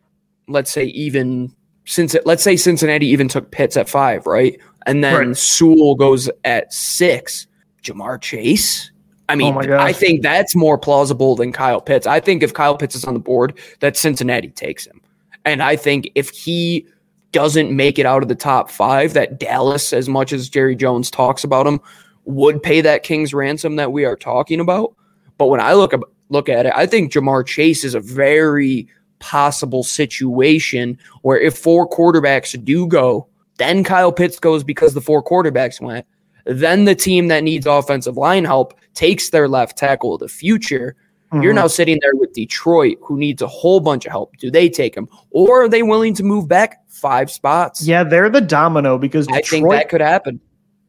let's 0.47 0.71
say, 0.71 0.85
even 0.85 1.55
since 1.85 2.13
it, 2.13 2.25
let's 2.25 2.43
say 2.43 2.57
Cincinnati 2.57 3.07
even 3.07 3.27
took 3.27 3.51
Pitts 3.51 3.77
at 3.77 3.89
five, 3.89 4.25
right? 4.25 4.59
And 4.85 5.03
then 5.03 5.27
right. 5.27 5.37
Sewell 5.37 5.95
goes 5.95 6.29
at 6.43 6.73
six. 6.73 7.47
Ja'Marr 7.83 8.21
Chase. 8.21 8.91
I 9.29 9.35
mean, 9.35 9.55
oh 9.55 9.77
I 9.77 9.93
think 9.93 10.21
that's 10.21 10.55
more 10.55 10.77
plausible 10.77 11.35
than 11.35 11.53
Kyle 11.53 11.81
Pitts. 11.81 12.05
I 12.05 12.19
think 12.19 12.43
if 12.43 12.53
Kyle 12.53 12.77
Pitts 12.77 12.95
is 12.95 13.05
on 13.05 13.13
the 13.13 13.19
board, 13.19 13.57
that 13.79 13.95
Cincinnati 13.95 14.49
takes 14.49 14.85
him. 14.85 15.01
And 15.45 15.63
I 15.63 15.75
think 15.75 16.09
if 16.15 16.29
he 16.29 16.85
doesn't 17.33 17.75
make 17.75 17.99
it 17.99 18.05
out 18.05 18.21
of 18.21 18.29
the 18.29 18.35
top 18.35 18.71
five, 18.71 19.13
that 19.13 19.39
Dallas, 19.39 19.91
as 19.91 20.07
much 20.07 20.31
as 20.31 20.47
Jerry 20.47 20.75
Jones 20.75 21.11
talks 21.11 21.43
about 21.43 21.67
him, 21.67 21.81
would 22.25 22.63
pay 22.63 22.79
that 22.79 23.03
king's 23.03 23.33
ransom 23.33 23.75
that 23.75 23.91
we 23.91 24.05
are 24.05 24.15
talking 24.15 24.61
about. 24.61 24.95
But 25.37 25.47
when 25.47 25.59
I 25.59 25.73
look 25.73 25.93
look 26.29 26.47
at 26.47 26.65
it, 26.65 26.73
I 26.75 26.85
think 26.85 27.11
Ja'Marr 27.11 27.45
Chase 27.45 27.83
is 27.83 27.95
a 27.95 27.99
very 27.99 28.87
possible 29.19 29.83
situation 29.83 30.97
where 31.21 31.39
if 31.39 31.57
four 31.57 31.89
quarterbacks 31.89 32.61
do 32.63 32.87
go, 32.87 33.27
then 33.57 33.83
Kyle 33.83 34.11
Pitts 34.11 34.39
goes 34.39 34.63
because 34.63 34.93
the 34.93 35.01
four 35.01 35.23
quarterbacks 35.23 35.81
went. 35.81 36.05
Then 36.45 36.85
the 36.85 36.95
team 36.95 37.27
that 37.27 37.43
needs 37.43 37.65
offensive 37.65 38.17
line 38.17 38.45
help 38.45 38.73
takes 38.93 39.29
their 39.29 39.47
left 39.47 39.77
tackle 39.77 40.15
of 40.15 40.19
the 40.19 40.27
future. 40.27 40.95
Mm-hmm. 41.33 41.41
You're 41.41 41.53
now 41.53 41.65
sitting 41.65 41.99
there 42.01 42.13
with 42.13 42.31
Detroit, 42.33 42.97
who 43.01 43.17
needs 43.17 43.41
a 43.41 43.47
whole 43.47 43.79
bunch 43.79 44.05
of 44.05 44.11
help. 44.11 44.37
Do 44.37 44.51
they 44.51 44.69
take 44.69 44.95
him, 44.95 45.09
or 45.31 45.63
are 45.63 45.67
they 45.67 45.81
willing 45.81 46.13
to 46.13 46.23
move 46.23 46.47
back 46.47 46.87
five 46.89 47.31
spots? 47.31 47.81
Yeah, 47.85 48.03
they're 48.03 48.29
the 48.29 48.39
domino 48.39 48.99
because 48.99 49.25
Detroit, 49.25 49.45
I 49.45 49.49
think 49.49 49.69
that 49.71 49.89
could 49.89 50.01
happen. 50.01 50.39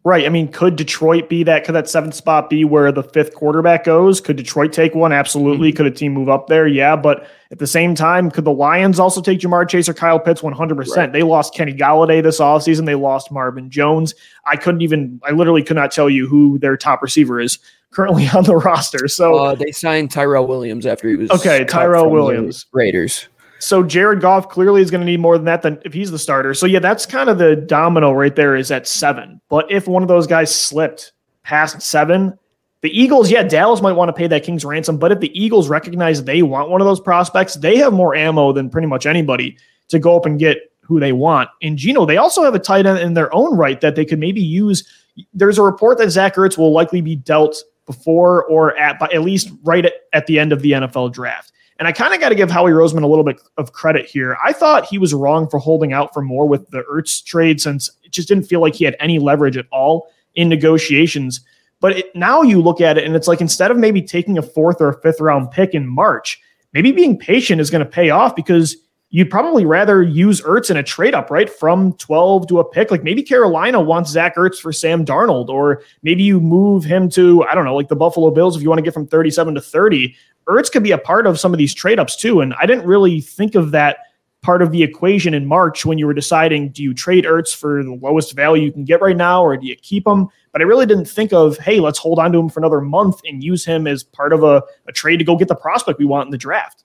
Right. 0.06 0.26
I 0.26 0.28
mean, 0.28 0.48
could 0.48 0.76
Detroit 0.76 1.30
be 1.30 1.44
that? 1.44 1.64
Could 1.64 1.74
that 1.74 1.88
seventh 1.88 2.14
spot 2.14 2.50
be 2.50 2.62
where 2.62 2.92
the 2.92 3.02
fifth 3.02 3.34
quarterback 3.34 3.84
goes? 3.84 4.20
Could 4.20 4.36
Detroit 4.36 4.70
take 4.70 4.94
one? 4.94 5.12
Absolutely. 5.12 5.70
Mm-hmm. 5.70 5.76
Could 5.78 5.86
a 5.86 5.90
team 5.90 6.12
move 6.12 6.28
up 6.28 6.46
there? 6.46 6.66
Yeah. 6.66 6.94
But 6.94 7.26
at 7.50 7.58
the 7.58 7.66
same 7.66 7.94
time, 7.94 8.30
could 8.30 8.44
the 8.44 8.52
Lions 8.52 9.00
also 9.00 9.22
take 9.22 9.40
Ja'Marr 9.40 9.66
Chase 9.66 9.88
or 9.88 9.94
Kyle 9.94 10.20
Pitts 10.20 10.42
100%? 10.42 10.94
Right. 10.94 11.10
They 11.10 11.22
lost 11.22 11.54
Kenny 11.54 11.72
Golladay 11.72 12.22
this 12.22 12.38
offseason. 12.38 12.84
They 12.84 12.96
lost 12.96 13.32
Marvin 13.32 13.70
Jones. 13.70 14.14
I 14.44 14.56
couldn't 14.56 14.82
even, 14.82 15.22
I 15.24 15.30
literally 15.30 15.62
could 15.62 15.76
not 15.76 15.90
tell 15.90 16.10
you 16.10 16.28
who 16.28 16.58
their 16.58 16.76
top 16.76 17.00
receiver 17.00 17.40
is 17.40 17.58
currently 17.90 18.28
on 18.34 18.44
the 18.44 18.56
roster. 18.56 19.08
So 19.08 19.36
uh, 19.38 19.54
they 19.54 19.72
signed 19.72 20.10
Tyrell 20.10 20.46
Williams 20.46 20.84
after 20.84 21.08
he 21.08 21.16
was 21.16 21.30
okay. 21.30 21.64
Tyrell 21.64 22.10
Williams, 22.10 22.66
Raiders. 22.72 23.28
So 23.58 23.82
Jared 23.82 24.20
Goff 24.20 24.48
clearly 24.48 24.82
is 24.82 24.90
going 24.90 25.00
to 25.00 25.06
need 25.06 25.20
more 25.20 25.38
than 25.38 25.46
that 25.46 25.62
than 25.62 25.80
if 25.84 25.94
he's 25.94 26.10
the 26.10 26.18
starter. 26.18 26.54
So 26.54 26.66
yeah, 26.66 26.80
that's 26.80 27.06
kind 27.06 27.30
of 27.30 27.38
the 27.38 27.56
domino 27.56 28.12
right 28.12 28.34
there 28.34 28.56
is 28.56 28.70
at 28.70 28.86
seven. 28.86 29.40
But 29.48 29.70
if 29.70 29.88
one 29.88 30.02
of 30.02 30.08
those 30.08 30.26
guys 30.26 30.54
slipped 30.54 31.12
past 31.42 31.80
seven, 31.80 32.38
the 32.82 32.90
Eagles, 32.90 33.30
yeah, 33.30 33.42
Dallas 33.42 33.80
might 33.80 33.92
want 33.92 34.10
to 34.10 34.12
pay 34.12 34.26
that 34.26 34.42
King's 34.42 34.64
ransom. 34.64 34.98
But 34.98 35.12
if 35.12 35.20
the 35.20 35.32
Eagles 35.38 35.70
recognize 35.70 36.22
they 36.22 36.42
want 36.42 36.68
one 36.68 36.82
of 36.82 36.86
those 36.86 37.00
prospects, 37.00 37.54
they 37.54 37.78
have 37.78 37.94
more 37.94 38.14
ammo 38.14 38.52
than 38.52 38.68
pretty 38.68 38.86
much 38.86 39.06
anybody 39.06 39.56
to 39.88 39.98
go 39.98 40.16
up 40.16 40.26
and 40.26 40.38
get 40.38 40.70
who 40.80 41.00
they 41.00 41.12
want. 41.12 41.48
In 41.62 41.76
Gino, 41.78 42.04
they 42.04 42.18
also 42.18 42.42
have 42.42 42.54
a 42.54 42.58
tight 42.58 42.84
end 42.84 42.98
in 42.98 43.14
their 43.14 43.34
own 43.34 43.56
right 43.56 43.80
that 43.80 43.94
they 43.94 44.04
could 44.04 44.18
maybe 44.18 44.42
use. 44.42 44.86
There's 45.32 45.56
a 45.56 45.62
report 45.62 45.96
that 45.98 46.10
Zach 46.10 46.34
Ertz 46.34 46.58
will 46.58 46.72
likely 46.72 47.00
be 47.00 47.16
dealt 47.16 47.56
before 47.86 48.44
or 48.44 48.76
at 48.76 49.00
at 49.12 49.22
least 49.22 49.50
right 49.62 49.86
at, 49.86 49.94
at 50.12 50.26
the 50.26 50.38
end 50.38 50.52
of 50.52 50.60
the 50.60 50.72
NFL 50.72 51.12
draft. 51.12 51.52
And 51.78 51.88
I 51.88 51.92
kind 51.92 52.14
of 52.14 52.20
got 52.20 52.28
to 52.28 52.34
give 52.34 52.50
Howie 52.50 52.70
Roseman 52.70 53.02
a 53.02 53.06
little 53.06 53.24
bit 53.24 53.40
of 53.56 53.72
credit 53.72 54.06
here. 54.06 54.36
I 54.44 54.52
thought 54.52 54.86
he 54.86 54.98
was 54.98 55.12
wrong 55.12 55.48
for 55.48 55.58
holding 55.58 55.92
out 55.92 56.14
for 56.14 56.22
more 56.22 56.46
with 56.46 56.70
the 56.70 56.84
Ertz 56.90 57.24
trade 57.24 57.60
since 57.60 57.90
it 58.04 58.12
just 58.12 58.28
didn't 58.28 58.44
feel 58.44 58.60
like 58.60 58.74
he 58.74 58.84
had 58.84 58.96
any 59.00 59.18
leverage 59.18 59.56
at 59.56 59.66
all 59.72 60.08
in 60.34 60.48
negotiations. 60.48 61.40
But 61.80 61.98
it, 61.98 62.16
now 62.16 62.42
you 62.42 62.62
look 62.62 62.80
at 62.80 62.96
it 62.96 63.04
and 63.04 63.16
it's 63.16 63.28
like 63.28 63.40
instead 63.40 63.70
of 63.70 63.76
maybe 63.76 64.00
taking 64.00 64.38
a 64.38 64.42
fourth 64.42 64.80
or 64.80 64.88
a 64.88 65.00
fifth 65.00 65.20
round 65.20 65.50
pick 65.50 65.74
in 65.74 65.86
March, 65.86 66.40
maybe 66.72 66.92
being 66.92 67.18
patient 67.18 67.60
is 67.60 67.70
going 67.70 67.84
to 67.84 67.90
pay 67.90 68.10
off 68.10 68.36
because 68.36 68.76
you'd 69.10 69.30
probably 69.30 69.64
rather 69.64 70.02
use 70.02 70.40
Ertz 70.40 70.70
in 70.70 70.76
a 70.76 70.82
trade 70.82 71.14
up, 71.14 71.30
right? 71.30 71.48
From 71.48 71.92
12 71.94 72.48
to 72.48 72.58
a 72.58 72.64
pick. 72.64 72.90
Like 72.90 73.04
maybe 73.04 73.22
Carolina 73.22 73.80
wants 73.80 74.10
Zach 74.10 74.34
Ertz 74.34 74.56
for 74.56 74.72
Sam 74.72 75.04
Darnold, 75.04 75.48
or 75.48 75.82
maybe 76.02 76.24
you 76.24 76.40
move 76.40 76.82
him 76.82 77.08
to, 77.10 77.44
I 77.44 77.54
don't 77.54 77.64
know, 77.64 77.76
like 77.76 77.86
the 77.86 77.94
Buffalo 77.94 78.32
Bills 78.32 78.56
if 78.56 78.62
you 78.62 78.68
want 78.68 78.78
to 78.78 78.82
get 78.82 78.92
from 78.92 79.06
37 79.06 79.54
to 79.54 79.60
30. 79.60 80.16
Ertz 80.46 80.70
could 80.70 80.82
be 80.82 80.92
a 80.92 80.98
part 80.98 81.26
of 81.26 81.40
some 81.40 81.52
of 81.52 81.58
these 81.58 81.74
trade 81.74 81.98
ups 81.98 82.16
too. 82.16 82.40
And 82.40 82.54
I 82.60 82.66
didn't 82.66 82.86
really 82.86 83.20
think 83.20 83.54
of 83.54 83.70
that 83.72 83.98
part 84.42 84.60
of 84.60 84.72
the 84.72 84.82
equation 84.82 85.32
in 85.32 85.46
March 85.46 85.86
when 85.86 85.98
you 85.98 86.06
were 86.06 86.12
deciding 86.12 86.68
do 86.68 86.82
you 86.82 86.92
trade 86.92 87.24
Ertz 87.24 87.54
for 87.54 87.82
the 87.82 87.94
lowest 87.94 88.34
value 88.34 88.64
you 88.64 88.72
can 88.72 88.84
get 88.84 89.00
right 89.00 89.16
now 89.16 89.42
or 89.42 89.56
do 89.56 89.66
you 89.66 89.74
keep 89.76 90.06
him? 90.06 90.28
But 90.52 90.60
I 90.60 90.64
really 90.64 90.86
didn't 90.86 91.06
think 91.06 91.32
of, 91.32 91.56
hey, 91.58 91.80
let's 91.80 91.98
hold 91.98 92.18
on 92.18 92.30
to 92.32 92.38
him 92.38 92.50
for 92.50 92.60
another 92.60 92.82
month 92.82 93.20
and 93.24 93.42
use 93.42 93.64
him 93.64 93.86
as 93.86 94.04
part 94.04 94.32
of 94.32 94.42
a, 94.44 94.62
a 94.86 94.92
trade 94.92 95.16
to 95.16 95.24
go 95.24 95.36
get 95.36 95.48
the 95.48 95.54
prospect 95.54 95.98
we 95.98 96.04
want 96.04 96.26
in 96.26 96.30
the 96.30 96.38
draft. 96.38 96.84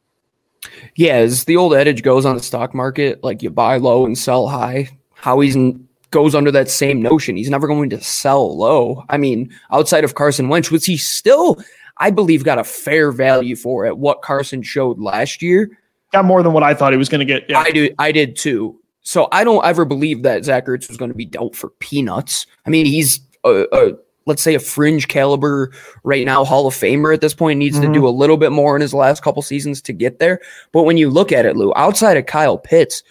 Yeah, 0.95 1.15
as 1.15 1.43
the 1.43 1.57
old 1.57 1.73
adage 1.73 2.01
goes 2.01 2.25
on 2.25 2.35
the 2.35 2.43
stock 2.43 2.73
market, 2.73 3.23
like 3.23 3.43
you 3.43 3.49
buy 3.49 3.77
low 3.77 4.05
and 4.05 4.17
sell 4.17 4.47
high. 4.47 4.89
Howie's 5.13 5.57
goes 6.11 6.33
under 6.33 6.51
that 6.51 6.69
same 6.69 7.01
notion. 7.01 7.35
He's 7.35 7.49
never 7.49 7.67
going 7.67 7.89
to 7.91 8.01
sell 8.01 8.57
low. 8.57 9.03
I 9.09 9.17
mean, 9.17 9.51
outside 9.71 10.03
of 10.03 10.15
Carson 10.15 10.49
Wentz, 10.49 10.71
was 10.71 10.85
he 10.85 10.97
still 10.97 11.61
I 11.99 12.11
believe 12.11 12.43
got 12.43 12.59
a 12.59 12.63
fair 12.63 13.11
value 13.11 13.55
for 13.55 13.85
it. 13.85 13.97
What 13.97 14.21
Carson 14.21 14.61
showed 14.61 14.99
last 14.99 15.41
year 15.41 15.77
got 16.11 16.25
more 16.25 16.41
than 16.43 16.53
what 16.53 16.63
I 16.63 16.73
thought 16.73 16.91
he 16.91 16.97
was 16.97 17.09
going 17.09 17.19
to 17.19 17.25
get. 17.25 17.49
Yeah. 17.49 17.59
I 17.59 17.71
do. 17.71 17.89
I 17.99 18.11
did 18.11 18.35
too. 18.35 18.79
So 19.01 19.27
I 19.31 19.43
don't 19.43 19.65
ever 19.65 19.85
believe 19.85 20.23
that 20.23 20.45
Zach 20.45 20.65
Ertz 20.65 20.87
was 20.87 20.97
going 20.97 21.09
to 21.09 21.15
be 21.15 21.25
dealt 21.25 21.55
for 21.55 21.69
peanuts. 21.79 22.45
I 22.65 22.69
mean, 22.69 22.85
he's 22.85 23.19
a, 23.43 23.65
a 23.71 23.91
let's 24.25 24.43
say 24.43 24.53
a 24.53 24.59
fringe 24.59 25.07
caliber 25.07 25.71
right 26.03 26.25
now 26.25 26.45
Hall 26.45 26.67
of 26.67 26.75
Famer 26.75 27.13
at 27.13 27.21
this 27.21 27.33
point 27.33 27.57
needs 27.57 27.77
mm-hmm. 27.77 27.91
to 27.91 27.99
do 27.99 28.07
a 28.07 28.09
little 28.09 28.37
bit 28.37 28.51
more 28.51 28.75
in 28.75 28.81
his 28.81 28.93
last 28.93 29.23
couple 29.23 29.41
seasons 29.41 29.81
to 29.81 29.93
get 29.93 30.19
there. 30.19 30.39
But 30.71 30.83
when 30.83 30.97
you 30.97 31.09
look 31.09 31.31
at 31.31 31.45
it, 31.45 31.55
Lou, 31.55 31.73
outside 31.75 32.17
of 32.17 32.27
Kyle 32.27 32.57
Pitts 32.57 33.01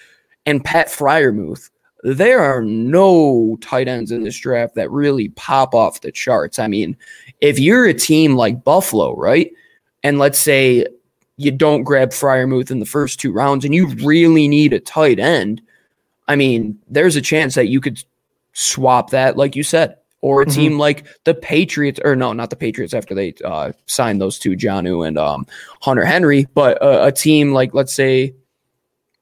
and 0.47 0.65
Pat 0.65 0.87
Freiermuth, 0.89 1.71
there 2.03 2.41
are 2.41 2.63
no 2.63 3.59
tight 3.61 3.89
ends 3.89 4.13
in 4.13 4.23
this 4.23 4.39
draft 4.39 4.75
that 4.77 4.91
really 4.91 5.31
pop 5.31 5.75
off 5.75 6.01
the 6.01 6.13
charts. 6.13 6.59
I 6.59 6.69
mean, 6.69 6.97
if 7.41 7.59
you're 7.59 7.87
a 7.87 7.95
team 7.95 8.37
like 8.37 8.65
Buffalo, 8.65 9.17
right? 9.17 9.51
And 10.03 10.19
let's 10.19 10.39
say 10.39 10.87
you 11.37 11.51
don't 11.51 11.85
grab 11.85 12.11
Freiermuth 12.11 12.71
in 12.71 12.81
the 12.81 12.87
first 12.87 13.21
two 13.21 13.33
rounds 13.33 13.65
and 13.65 13.75
you 13.75 13.89
really 14.05 14.49
need 14.49 14.73
a 14.73 14.81
tight 14.81 15.19
end, 15.19 15.61
I 16.29 16.37
mean, 16.37 16.79
there's 16.89 17.17
a 17.17 17.23
chance 17.23 17.55
that 17.55 17.69
you 17.69 17.81
could 17.81 18.03
swap 18.53 19.11
that, 19.11 19.37
like 19.37 19.57
you 19.57 19.63
said, 19.63 19.97
or 20.21 20.43
a 20.43 20.47
mm-hmm. 20.47 20.55
team 20.55 20.79
like 20.79 21.07
the 21.25 21.35
Patriots, 21.35 22.01
or 22.05 22.17
no, 22.17 22.33
not 22.33 22.51
the 22.51 22.57
Patriots 22.57 22.93
after 22.93 23.15
they 23.15 23.35
uh, 23.45 23.73
signed 23.87 24.21
those 24.21 24.39
two, 24.39 24.51
Jonnu 24.51 25.07
and 25.07 25.17
um, 25.17 25.47
Hunter 25.81 26.05
Henry, 26.05 26.47
but 26.55 26.81
uh, 26.83 27.05
a 27.05 27.13
team 27.13 27.53
like, 27.53 27.73
let's 27.73 27.93
say, 27.93 28.35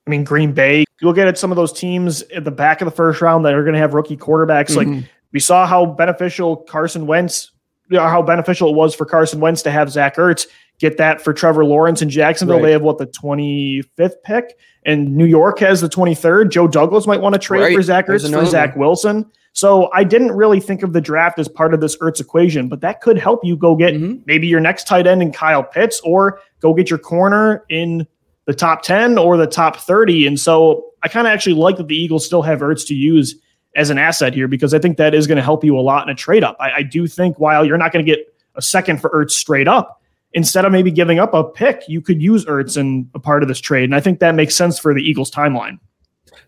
I 0.07 0.11
mean, 0.11 0.25
Green 0.25 0.53
Bay. 0.53 0.86
You 1.01 1.09
look 1.09 1.19
at 1.19 1.37
some 1.39 1.53
of 1.53 1.57
those 1.57 1.73
teams 1.73 2.23
at 2.23 2.45
the 2.45 2.51
back 2.51 2.81
of 2.81 2.87
the 2.87 2.91
first 2.91 3.21
round 3.21 3.45
that 3.45 3.55
are 3.55 3.63
going 3.63 3.75
to 3.75 3.81
have 3.81 3.95
rookie 3.95 4.17
quarterbacks. 4.17 4.77
Mm-hmm. 4.77 4.95
Like 4.95 5.05
we 5.33 5.41
saw 5.41 5.67
how 5.67 5.85
beneficial 5.87 6.57
Carson 6.57 7.07
Wentz 7.07 7.51
how 7.93 8.23
beneficial 8.23 8.71
it 8.71 8.75
was 8.75 8.95
for 8.95 9.05
Carson 9.05 9.41
Wentz 9.41 9.63
to 9.63 9.71
have 9.71 9.91
Zach 9.91 10.17
Ertz. 10.17 10.47
Get 10.79 10.99
that 10.99 11.23
for 11.23 11.33
Trevor 11.33 11.65
Lawrence 11.65 12.03
in 12.03 12.11
Jacksonville. 12.11 12.57
Right. 12.57 12.67
They 12.67 12.73
have 12.73 12.83
what 12.83 12.99
the 12.99 13.07
25th 13.07 14.23
pick, 14.25 14.59
and 14.85 15.17
New 15.17 15.25
York 15.25 15.59
has 15.61 15.81
the 15.81 15.89
23rd. 15.89 16.51
Joe 16.51 16.69
Douglas 16.69 17.07
might 17.07 17.21
want 17.21 17.35
to 17.35 17.39
trade 17.39 17.61
right. 17.61 17.75
for 17.75 17.83
Zach 17.83 18.07
Ertz 18.09 18.31
for 18.31 18.45
Zach 18.45 18.77
Wilson. 18.77 19.31
So 19.53 19.91
I 19.95 20.05
didn't 20.05 20.33
really 20.33 20.61
think 20.61 20.83
of 20.83 20.93
the 20.93 21.01
draft 21.01 21.39
as 21.39 21.49
part 21.49 21.73
of 21.73 21.81
this 21.81 21.97
Ertz 21.97 22.21
equation, 22.21 22.69
but 22.69 22.83
that 22.83 23.01
could 23.01 23.17
help 23.17 23.43
you 23.43 23.57
go 23.57 23.75
get 23.75 23.95
mm-hmm. 23.95 24.21
maybe 24.27 24.47
your 24.47 24.61
next 24.61 24.87
tight 24.87 25.07
end 25.07 25.23
in 25.23 25.33
Kyle 25.33 25.63
Pitts, 25.63 25.99
or 26.05 26.41
go 26.61 26.75
get 26.75 26.91
your 26.91 26.99
corner 26.99 27.65
in 27.71 28.07
the 28.47 28.55
top 28.55 28.83
10 28.83 29.19
or 29.19 29.37
the 29.37 29.47
top 29.47 29.77
30. 29.77 30.27
And 30.27 30.41
so 30.41 30.87
I 31.03 31.09
kind 31.09 31.27
of 31.27 31.33
actually 31.33 31.55
like 31.55 31.77
that 31.77 31.89
the 31.89 31.97
Eagles 31.97 32.25
still 32.25 32.43
have 32.43 32.61
Ertz 32.61 32.87
to 32.89 32.95
use 32.95 33.37
as 33.75 33.91
an 33.91 33.99
asset 33.99 34.33
here 34.33 34.49
because 34.49 34.73
I 34.73 34.79
think 34.79 34.97
that 34.97 35.15
is 35.15 35.27
going 35.27 35.37
to 35.37 35.43
help 35.43 35.63
you 35.63 35.79
a 35.79 35.81
lot 35.81 36.05
in 36.05 36.09
a 36.09 36.15
trade 36.15 36.43
up. 36.43 36.57
I, 36.59 36.73
I 36.73 36.83
do 36.83 37.07
think 37.07 37.39
while 37.39 37.65
you're 37.65 37.77
not 37.77 37.93
going 37.93 38.05
to 38.05 38.11
get 38.11 38.35
a 38.55 38.63
second 38.63 39.01
for 39.01 39.11
Ertz 39.11 39.33
straight 39.33 39.69
up, 39.69 40.01
instead 40.33 40.65
of 40.65 40.73
maybe 40.73 40.91
giving 40.91 41.19
up 41.19 41.35
a 41.35 41.45
pick, 41.45 41.83
you 41.89 42.01
could 42.01 42.23
use 42.23 42.45
Ertz 42.47 42.77
in 42.77 43.11
a 43.15 43.19
part 43.19 43.43
of 43.43 43.49
this 43.49 43.61
trade. 43.61 43.85
And 43.85 43.95
I 43.95 44.01
think 44.01 44.21
that 44.21 44.35
makes 44.35 44.55
sense 44.55 44.79
for 44.79 44.95
the 44.95 45.01
Eagles 45.01 45.31
timeline. 45.31 45.79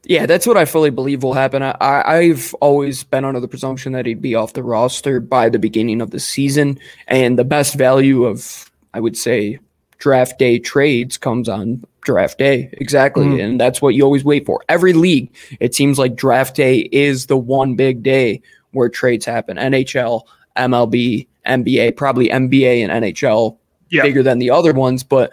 Yeah, 0.05 0.27
that's 0.27 0.47
what 0.47 0.57
I 0.57 0.65
fully 0.65 0.91
believe 0.91 1.23
will 1.23 1.35
happen. 1.35 1.63
I, 1.63 2.25
have 2.25 2.55
always 2.55 3.03
been 3.05 3.25
under 3.25 3.41
the 3.41 3.49
presumption 3.49 3.93
that 3.93 4.07
he'd 4.07 4.23
be 4.23 4.35
off 4.35 4.53
the 4.53 4.63
roster 4.63 5.21
by 5.21 5.49
the 5.49 5.59
beginning 5.59 6.01
of 6.01 6.13
the 6.13 6.21
season. 6.21 6.79
And 7.09 7.39
the 7.39 7.45
best 7.45 7.75
value 7.75 8.25
of, 8.25 8.71
I 8.95 9.01
would 9.01 9.17
say, 9.17 9.59
draft 9.99 10.39
day 10.39 10.59
trades 10.59 11.17
comes 11.17 11.49
on 11.49 11.85
draft 12.03 12.39
day. 12.39 12.71
Exactly. 12.75 13.27
Mm-hmm. 13.27 13.41
And 13.41 13.61
that's 13.61 13.83
what 13.83 13.95
you 13.95 14.03
always 14.05 14.25
wait 14.25 14.47
for. 14.47 14.63
Every 14.69 14.93
league, 14.93 15.35
it 15.61 15.75
seems 15.75 15.99
like 15.99 16.17
draft 16.17 16.57
day 16.57 16.89
is 16.93 17.27
the 17.27 17.37
one 17.37 17.75
big 17.75 18.03
day 18.03 18.41
where 18.73 18.89
trades 18.89 19.27
happen. 19.27 19.57
NHL, 19.57 20.23
MLB, 20.57 21.27
NBA, 21.47 21.97
probably 21.97 22.29
NBA 22.29 22.89
and 22.89 23.05
NHL 23.05 23.59
yeah. 23.91 24.03
bigger 24.03 24.23
than 24.23 24.39
the 24.39 24.51
other 24.51 24.73
ones, 24.73 25.03
but 25.03 25.33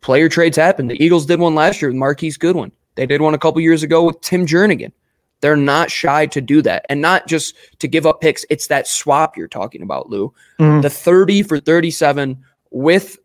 player 0.00 0.28
trades 0.28 0.56
happen. 0.56 0.88
The 0.88 1.02
Eagles 1.02 1.26
did 1.26 1.40
one 1.40 1.54
last 1.54 1.80
year 1.80 1.90
with 1.90 1.98
Marquise 1.98 2.36
Goodwin. 2.36 2.72
They 2.96 3.06
did 3.06 3.20
one 3.20 3.34
a 3.34 3.38
couple 3.38 3.60
years 3.60 3.82
ago 3.82 4.04
with 4.04 4.20
Tim 4.20 4.46
Jernigan. 4.46 4.92
They're 5.40 5.56
not 5.56 5.90
shy 5.90 6.26
to 6.26 6.40
do 6.40 6.60
that. 6.62 6.84
And 6.90 7.00
not 7.00 7.26
just 7.26 7.54
to 7.78 7.88
give 7.88 8.06
up 8.06 8.20
picks, 8.20 8.44
it's 8.50 8.66
that 8.66 8.86
swap 8.86 9.36
you're 9.36 9.48
talking 9.48 9.80
about, 9.82 10.10
Lou. 10.10 10.34
Mm-hmm. 10.58 10.82
The 10.82 10.90
30 10.90 11.42
for 11.44 11.58
37 11.58 12.36
with 12.70 13.18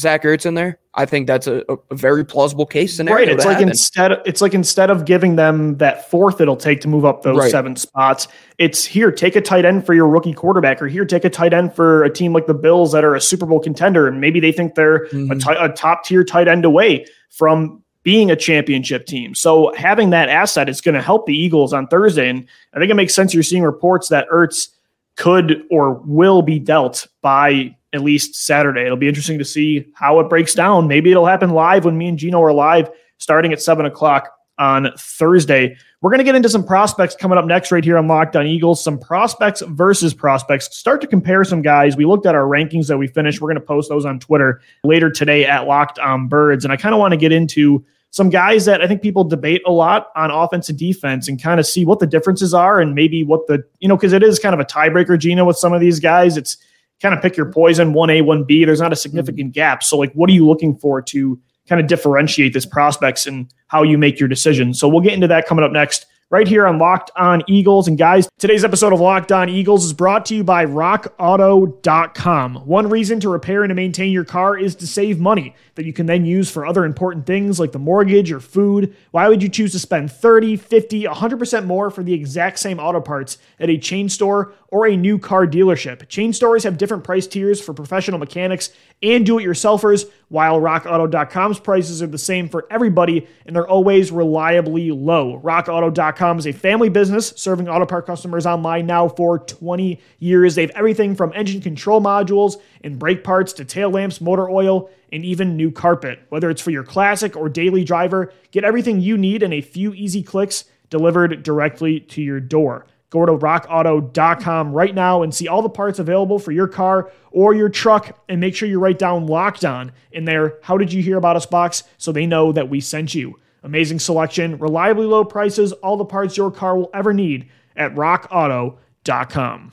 Zach 0.00 0.22
Ertz 0.22 0.46
in 0.46 0.54
there, 0.54 0.78
I 0.94 1.06
think 1.06 1.26
that's 1.26 1.46
a, 1.46 1.62
a 1.68 1.94
very 1.94 2.24
plausible 2.24 2.66
case 2.66 2.96
scenario. 2.96 3.26
Right. 3.26 3.28
It's 3.28 3.44
like 3.44 3.58
happen. 3.58 3.68
instead 3.68 4.12
of, 4.12 4.18
it's 4.24 4.40
like 4.40 4.54
instead 4.54 4.90
of 4.90 5.04
giving 5.04 5.36
them 5.36 5.76
that 5.76 6.10
fourth 6.10 6.40
it'll 6.40 6.56
take 6.56 6.80
to 6.80 6.88
move 6.88 7.04
up 7.04 7.22
those 7.22 7.36
right. 7.36 7.50
seven 7.50 7.76
spots, 7.76 8.26
it's 8.58 8.84
here, 8.84 9.12
take 9.12 9.36
a 9.36 9.40
tight 9.40 9.64
end 9.64 9.86
for 9.86 9.94
your 9.94 10.08
rookie 10.08 10.32
quarterback, 10.32 10.80
or 10.82 10.88
here, 10.88 11.04
take 11.04 11.24
a 11.24 11.30
tight 11.30 11.52
end 11.52 11.74
for 11.74 12.02
a 12.02 12.10
team 12.10 12.32
like 12.32 12.46
the 12.46 12.54
Bills 12.54 12.92
that 12.92 13.04
are 13.04 13.14
a 13.14 13.20
Super 13.20 13.46
Bowl 13.46 13.60
contender, 13.60 14.08
and 14.08 14.20
maybe 14.20 14.40
they 14.40 14.52
think 14.52 14.74
they're 14.74 15.06
mm-hmm. 15.06 15.30
a, 15.30 15.36
t- 15.36 15.60
a 15.60 15.68
top 15.68 16.04
tier 16.04 16.24
tight 16.24 16.48
end 16.48 16.64
away 16.64 17.06
from 17.28 17.82
being 18.02 18.30
a 18.30 18.36
championship 18.36 19.06
team. 19.06 19.34
So 19.34 19.74
having 19.76 20.10
that 20.10 20.28
asset 20.30 20.68
is 20.68 20.80
going 20.80 20.94
to 20.94 21.02
help 21.02 21.26
the 21.26 21.36
Eagles 21.36 21.72
on 21.72 21.86
Thursday. 21.86 22.28
And 22.30 22.46
I 22.72 22.78
think 22.78 22.90
it 22.90 22.94
makes 22.94 23.14
sense 23.14 23.34
you're 23.34 23.42
seeing 23.42 23.62
reports 23.62 24.08
that 24.08 24.26
Ertz 24.30 24.68
could 25.16 25.64
or 25.70 25.92
will 25.92 26.40
be 26.40 26.58
dealt 26.58 27.06
by 27.20 27.76
at 27.92 28.02
least 28.02 28.34
Saturday. 28.34 28.82
It'll 28.82 28.96
be 28.96 29.08
interesting 29.08 29.38
to 29.38 29.44
see 29.44 29.86
how 29.94 30.20
it 30.20 30.28
breaks 30.28 30.54
down. 30.54 30.88
Maybe 30.88 31.10
it'll 31.10 31.26
happen 31.26 31.50
live 31.50 31.84
when 31.84 31.98
me 31.98 32.08
and 32.08 32.18
Gino 32.18 32.42
are 32.42 32.52
live 32.52 32.90
starting 33.18 33.52
at 33.52 33.60
seven 33.60 33.86
o'clock 33.86 34.30
on 34.58 34.90
Thursday. 34.98 35.76
We're 36.02 36.10
going 36.10 36.18
to 36.18 36.24
get 36.24 36.34
into 36.34 36.48
some 36.48 36.64
prospects 36.64 37.14
coming 37.14 37.36
up 37.36 37.44
next, 37.44 37.72
right 37.72 37.84
here 37.84 37.98
on 37.98 38.06
Locked 38.08 38.36
On 38.36 38.46
Eagles. 38.46 38.82
Some 38.82 38.98
prospects 38.98 39.62
versus 39.68 40.14
prospects. 40.14 40.74
Start 40.76 41.00
to 41.00 41.06
compare 41.06 41.44
some 41.44 41.62
guys. 41.62 41.96
We 41.96 42.04
looked 42.04 42.26
at 42.26 42.34
our 42.34 42.44
rankings 42.44 42.86
that 42.88 42.96
we 42.96 43.06
finished. 43.06 43.40
We're 43.40 43.48
going 43.48 43.60
to 43.60 43.66
post 43.66 43.88
those 43.88 44.06
on 44.06 44.18
Twitter 44.18 44.60
later 44.84 45.10
today 45.10 45.44
at 45.44 45.66
Locked 45.66 45.98
On 45.98 46.28
Birds. 46.28 46.64
And 46.64 46.72
I 46.72 46.76
kind 46.76 46.94
of 46.94 46.98
want 46.98 47.12
to 47.12 47.18
get 47.18 47.32
into 47.32 47.84
some 48.10 48.28
guys 48.28 48.64
that 48.64 48.82
I 48.82 48.88
think 48.88 49.02
people 49.02 49.24
debate 49.24 49.62
a 49.66 49.72
lot 49.72 50.10
on 50.16 50.30
offense 50.30 50.68
and 50.68 50.78
defense 50.78 51.28
and 51.28 51.40
kind 51.40 51.60
of 51.60 51.66
see 51.66 51.84
what 51.84 51.98
the 51.98 52.06
differences 52.06 52.52
are 52.52 52.80
and 52.80 52.94
maybe 52.94 53.22
what 53.22 53.46
the, 53.46 53.62
you 53.78 53.88
know, 53.88 53.96
because 53.96 54.12
it 54.12 54.22
is 54.22 54.38
kind 54.38 54.54
of 54.54 54.60
a 54.60 54.64
tiebreaker, 54.64 55.18
Gino, 55.18 55.44
with 55.44 55.58
some 55.58 55.72
of 55.72 55.80
these 55.80 56.00
guys. 56.00 56.36
It's 56.36 56.56
kind 57.00 57.14
of 57.14 57.22
pick 57.22 57.36
your 57.36 57.50
poison 57.50 57.92
1A, 57.92 58.22
1B. 58.22 58.66
There's 58.66 58.80
not 58.80 58.92
a 58.92 58.96
significant 58.96 59.50
mm. 59.50 59.54
gap. 59.54 59.82
So, 59.82 59.98
like, 59.98 60.12
what 60.12 60.30
are 60.30 60.32
you 60.32 60.46
looking 60.46 60.76
for 60.76 61.00
to 61.02 61.40
kind 61.68 61.80
of 61.80 61.86
differentiate 61.86 62.52
this 62.52 62.66
prospects 62.66 63.26
and 63.26 63.52
how 63.68 63.82
you 63.82 63.98
make 63.98 64.18
your 64.20 64.28
decision? 64.28 64.74
So, 64.74 64.88
we'll 64.88 65.00
get 65.00 65.12
into 65.12 65.28
that 65.28 65.46
coming 65.46 65.64
up 65.64 65.72
next 65.72 66.06
right 66.30 66.46
here 66.46 66.66
on 66.66 66.78
Locked 66.78 67.10
On 67.16 67.42
Eagles. 67.48 67.88
And 67.88 67.98
guys, 67.98 68.30
today's 68.38 68.62
episode 68.64 68.92
of 68.92 69.00
Locked 69.00 69.32
On 69.32 69.48
Eagles 69.48 69.84
is 69.84 69.92
brought 69.92 70.24
to 70.26 70.36
you 70.36 70.44
by 70.44 70.64
RockAuto.com. 70.64 72.54
One 72.66 72.88
reason 72.88 73.18
to 73.20 73.28
repair 73.28 73.64
and 73.64 73.70
to 73.70 73.74
maintain 73.74 74.12
your 74.12 74.24
car 74.24 74.56
is 74.56 74.76
to 74.76 74.86
save 74.86 75.18
money 75.18 75.56
that 75.74 75.84
you 75.86 75.92
can 75.92 76.06
then 76.06 76.24
use 76.24 76.48
for 76.48 76.64
other 76.64 76.84
important 76.84 77.26
things 77.26 77.58
like 77.58 77.72
the 77.72 77.80
mortgage 77.80 78.30
or 78.30 78.38
food. 78.38 78.94
Why 79.10 79.28
would 79.28 79.42
you 79.42 79.48
choose 79.48 79.72
to 79.72 79.80
spend 79.80 80.12
30, 80.12 80.56
50, 80.56 81.02
100% 81.04 81.64
more 81.66 81.90
for 81.90 82.04
the 82.04 82.14
exact 82.14 82.60
same 82.60 82.78
auto 82.78 83.00
parts 83.00 83.38
at 83.58 83.68
a 83.68 83.76
chain 83.76 84.08
store 84.08 84.52
or 84.68 84.86
a 84.86 84.96
new 84.96 85.18
car 85.18 85.48
dealership? 85.48 86.08
Chain 86.08 86.32
stores 86.32 86.62
have 86.62 86.78
different 86.78 87.02
price 87.02 87.26
tiers 87.26 87.60
for 87.60 87.74
professional 87.74 88.20
mechanics 88.20 88.70
and 89.02 89.26
do 89.26 89.38
it 89.38 89.44
yourselfers, 89.44 90.08
while 90.30 90.60
RockAuto.com's 90.60 91.58
prices 91.58 92.02
are 92.02 92.06
the 92.06 92.16
same 92.16 92.48
for 92.48 92.66
everybody 92.70 93.26
and 93.44 93.54
they're 93.54 93.68
always 93.68 94.10
reliably 94.12 94.92
low. 94.92 95.40
RockAuto.com 95.44 96.38
is 96.38 96.46
a 96.46 96.52
family 96.52 96.88
business 96.88 97.34
serving 97.36 97.68
auto 97.68 97.84
part 97.84 98.06
customers 98.06 98.46
online 98.46 98.86
now 98.86 99.08
for 99.08 99.40
20 99.40 100.00
years. 100.20 100.54
They 100.54 100.62
have 100.62 100.70
everything 100.70 101.16
from 101.16 101.32
engine 101.34 101.60
control 101.60 102.00
modules 102.00 102.56
and 102.82 102.98
brake 102.98 103.24
parts 103.24 103.52
to 103.54 103.64
tail 103.64 103.90
lamps, 103.90 104.20
motor 104.20 104.48
oil, 104.48 104.88
and 105.12 105.24
even 105.24 105.56
new 105.56 105.72
carpet. 105.72 106.20
Whether 106.28 106.48
it's 106.48 106.62
for 106.62 106.70
your 106.70 106.84
classic 106.84 107.36
or 107.36 107.48
daily 107.48 107.82
driver, 107.82 108.32
get 108.52 108.62
everything 108.62 109.00
you 109.00 109.18
need 109.18 109.42
in 109.42 109.52
a 109.52 109.60
few 109.60 109.92
easy 109.94 110.22
clicks 110.22 110.64
delivered 110.90 111.42
directly 111.42 112.00
to 112.00 112.22
your 112.22 112.40
door. 112.40 112.86
Go 113.10 113.26
to 113.26 113.32
rockauto.com 113.32 114.72
right 114.72 114.94
now 114.94 115.22
and 115.22 115.34
see 115.34 115.48
all 115.48 115.62
the 115.62 115.68
parts 115.68 115.98
available 115.98 116.38
for 116.38 116.52
your 116.52 116.68
car 116.68 117.10
or 117.32 117.54
your 117.54 117.68
truck 117.68 118.16
and 118.28 118.40
make 118.40 118.54
sure 118.54 118.68
you 118.68 118.78
write 118.78 119.00
down 119.00 119.26
locked 119.26 119.64
on 119.64 119.90
in 120.12 120.24
there. 120.24 120.58
How 120.62 120.78
did 120.78 120.92
you 120.92 121.02
hear 121.02 121.18
about 121.18 121.34
us 121.34 121.44
box 121.44 121.82
so 121.98 122.12
they 122.12 122.26
know 122.26 122.52
that 122.52 122.70
we 122.70 122.80
sent 122.80 123.14
you? 123.14 123.34
Amazing 123.64 123.98
selection, 123.98 124.58
reliably 124.58 125.06
low 125.06 125.24
prices, 125.24 125.72
all 125.72 125.96
the 125.96 126.04
parts 126.04 126.36
your 126.36 126.52
car 126.52 126.76
will 126.76 126.90
ever 126.94 127.12
need 127.12 127.48
at 127.76 127.94
rockauto.com. 127.96 129.70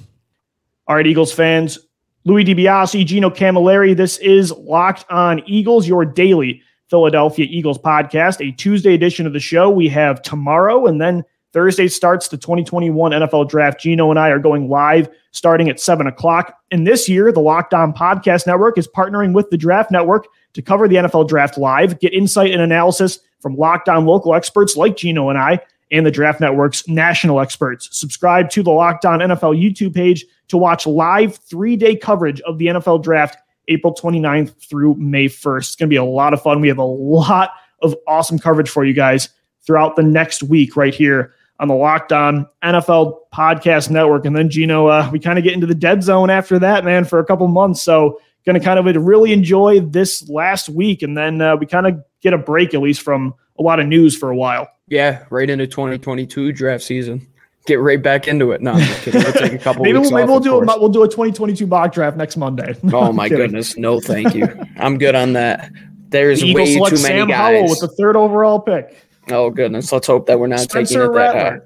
All 0.88 0.96
right, 0.96 1.08
Eagles 1.08 1.34
fans, 1.34 1.78
Louis 2.26 2.44
DiBiase, 2.44 3.06
Gino 3.06 3.30
Camilleri, 3.30 3.96
this 3.96 4.18
is 4.18 4.52
Locked 4.52 5.06
on 5.12 5.42
Eagles, 5.46 5.88
your 5.88 6.06
daily 6.06 6.62
Philadelphia 6.90 7.46
Eagles 7.50 7.78
podcast, 7.78 8.46
a 8.46 8.52
Tuesday 8.56 8.94
edition 8.94 9.28
of 9.28 9.34
the 9.34 9.40
show. 9.40 9.70
We 9.70 9.90
have 9.90 10.22
tomorrow 10.22 10.88
and 10.88 11.00
then 11.00 11.24
Thursday 11.54 11.88
starts 11.88 12.28
the 12.28 12.38
2021 12.38 13.12
NFL 13.12 13.50
Draft. 13.50 13.80
Gino 13.80 14.10
and 14.10 14.20
I 14.20 14.30
are 14.30 14.40
going 14.40 14.70
live 14.70 15.10
starting 15.32 15.70
at 15.70 15.80
7 15.80 16.08
o'clock. 16.08 16.58
And 16.72 16.86
this 16.86 17.08
year, 17.08 17.32
the 17.32 17.40
Locked 17.40 17.74
On 17.74 17.94
Podcast 17.94 18.46
Network 18.46 18.78
is 18.78 18.88
partnering 18.88 19.34
with 19.34 19.50
the 19.50 19.58
Draft 19.58 19.92
Network 19.92 20.28
to 20.54 20.62
cover 20.62 20.88
the 20.88 20.96
NFL 20.96 21.28
Draft 21.28 21.58
live, 21.58 22.00
get 22.00 22.14
insight 22.14 22.52
and 22.52 22.62
analysis 22.62 23.20
from 23.40 23.56
Locked 23.56 23.90
On 23.90 24.06
local 24.06 24.36
experts 24.36 24.76
like 24.76 24.98
Gino 24.98 25.30
and 25.30 25.38
I, 25.38 25.60
and 25.92 26.06
the 26.06 26.12
Draft 26.12 26.42
Network's 26.42 26.88
national 26.88 27.40
experts. 27.40 27.90
Subscribe 27.98 28.50
to 28.50 28.62
the 28.62 28.72
Locked 28.72 29.06
On 29.06 29.20
NFL 29.20 29.62
YouTube 29.62 29.94
page 29.94 30.26
to 30.50 30.58
watch 30.58 30.86
live 30.86 31.38
three 31.38 31.76
day 31.76 31.96
coverage 31.96 32.42
of 32.42 32.58
the 32.58 32.68
NFL 32.68 33.04
Draft 33.04 33.38
April 33.70 33.94
29th 33.94 34.56
through 34.70 34.96
May 34.96 35.26
1st. 35.26 35.58
It's 35.60 35.76
going 35.76 35.90
to 35.90 35.94
be 35.94 35.98
a 35.98 36.04
lot 36.04 36.34
of 36.34 36.42
fun. 36.42 36.62
We 36.62 36.68
have 36.68 36.78
a 36.78 36.84
lot 36.84 37.52
of 37.82 37.96
awesome 38.08 38.40
coverage 38.40 38.70
for 38.70 38.84
you 38.86 38.94
guys 38.94 39.30
throughout 39.66 39.96
the 39.96 40.04
next 40.04 40.44
week 40.44 40.76
right 40.76 40.94
here 40.96 41.34
on 41.60 41.68
the 41.68 41.76
Locked 41.76 42.12
On 42.12 42.48
NFL 42.64 43.20
Podcast 43.34 43.90
Network. 43.90 44.26
And 44.26 44.36
then, 44.36 44.50
Gino, 44.50 44.88
uh, 44.88 45.10
we 45.12 45.20
kind 45.20 45.38
of 45.38 45.44
get 45.44 45.54
into 45.54 45.68
the 45.68 45.76
dead 45.76 46.04
zone 46.04 46.30
after 46.30 46.60
that, 46.60 46.86
man, 46.86 47.06
for 47.06 47.20
a 47.20 47.26
couple 47.26 47.48
months. 47.48 47.82
So, 47.82 48.20
going 48.48 48.60
to 48.60 48.66
kind 48.66 48.80
of 48.80 49.06
really 49.06 49.34
enjoy 49.34 49.82
this 49.82 50.28
last 50.30 50.70
week. 50.70 51.04
And 51.04 51.18
then 51.18 51.42
uh, 51.42 51.58
we 51.58 51.66
kind 51.66 51.86
of 51.86 52.02
get 52.22 52.34
a 52.34 52.38
break, 52.38 52.74
at 52.74 52.82
least 52.82 53.02
from 53.02 53.36
a 53.60 53.62
lot 53.62 53.80
of 53.80 53.88
news 53.88 54.18
for 54.18 54.32
a 54.32 54.36
while. 54.36 54.70
Yeah, 54.88 55.26
right 55.30 55.50
into 55.50 55.68
2022 55.68 56.54
draft 56.54 56.84
season. 56.84 57.28
Get 57.66 57.82
right 57.82 58.02
back 58.02 58.30
into 58.30 58.54
it. 58.54 58.62
No, 58.62 58.74
we'll 58.74 59.34
take 59.34 59.52
a 59.52 59.58
couple. 59.58 59.84
maybe 59.84 60.00
we'll, 60.00 60.12
maybe 60.12 60.30
we'll 60.30 60.40
do 60.40 60.56
a 60.56 60.80
we'll 60.80 60.88
do 60.88 61.04
a 61.04 61.08
2022 61.08 61.68
mock 61.68 61.92
draft 61.92 62.16
next 62.16 62.38
Monday. 62.38 62.74
Oh 62.94 63.12
my 63.12 63.28
goodness, 63.28 63.78
no, 63.78 64.00
thank 64.00 64.34
you. 64.34 64.48
I'm 64.78 64.98
good 64.98 65.16
on 65.16 65.34
that. 65.34 65.70
There's 66.10 66.40
the 66.40 66.56
way 66.56 66.76
too 66.76 66.80
many 66.80 66.96
Sam 66.96 67.28
guys. 67.28 67.38
Howell 67.38 67.70
with 67.70 67.82
the 67.82 67.90
third 67.90 68.16
overall 68.16 68.62
pick. 68.62 68.96
Oh 69.30 69.50
goodness, 69.50 69.92
let's 69.92 70.08
hope 70.08 70.28
that 70.28 70.40
we're 70.40 70.48
not 70.48 70.62
Spencer 70.62 71.08
taking 71.08 71.12
it 71.12 71.14
that 71.16 71.36
high. 71.36 71.60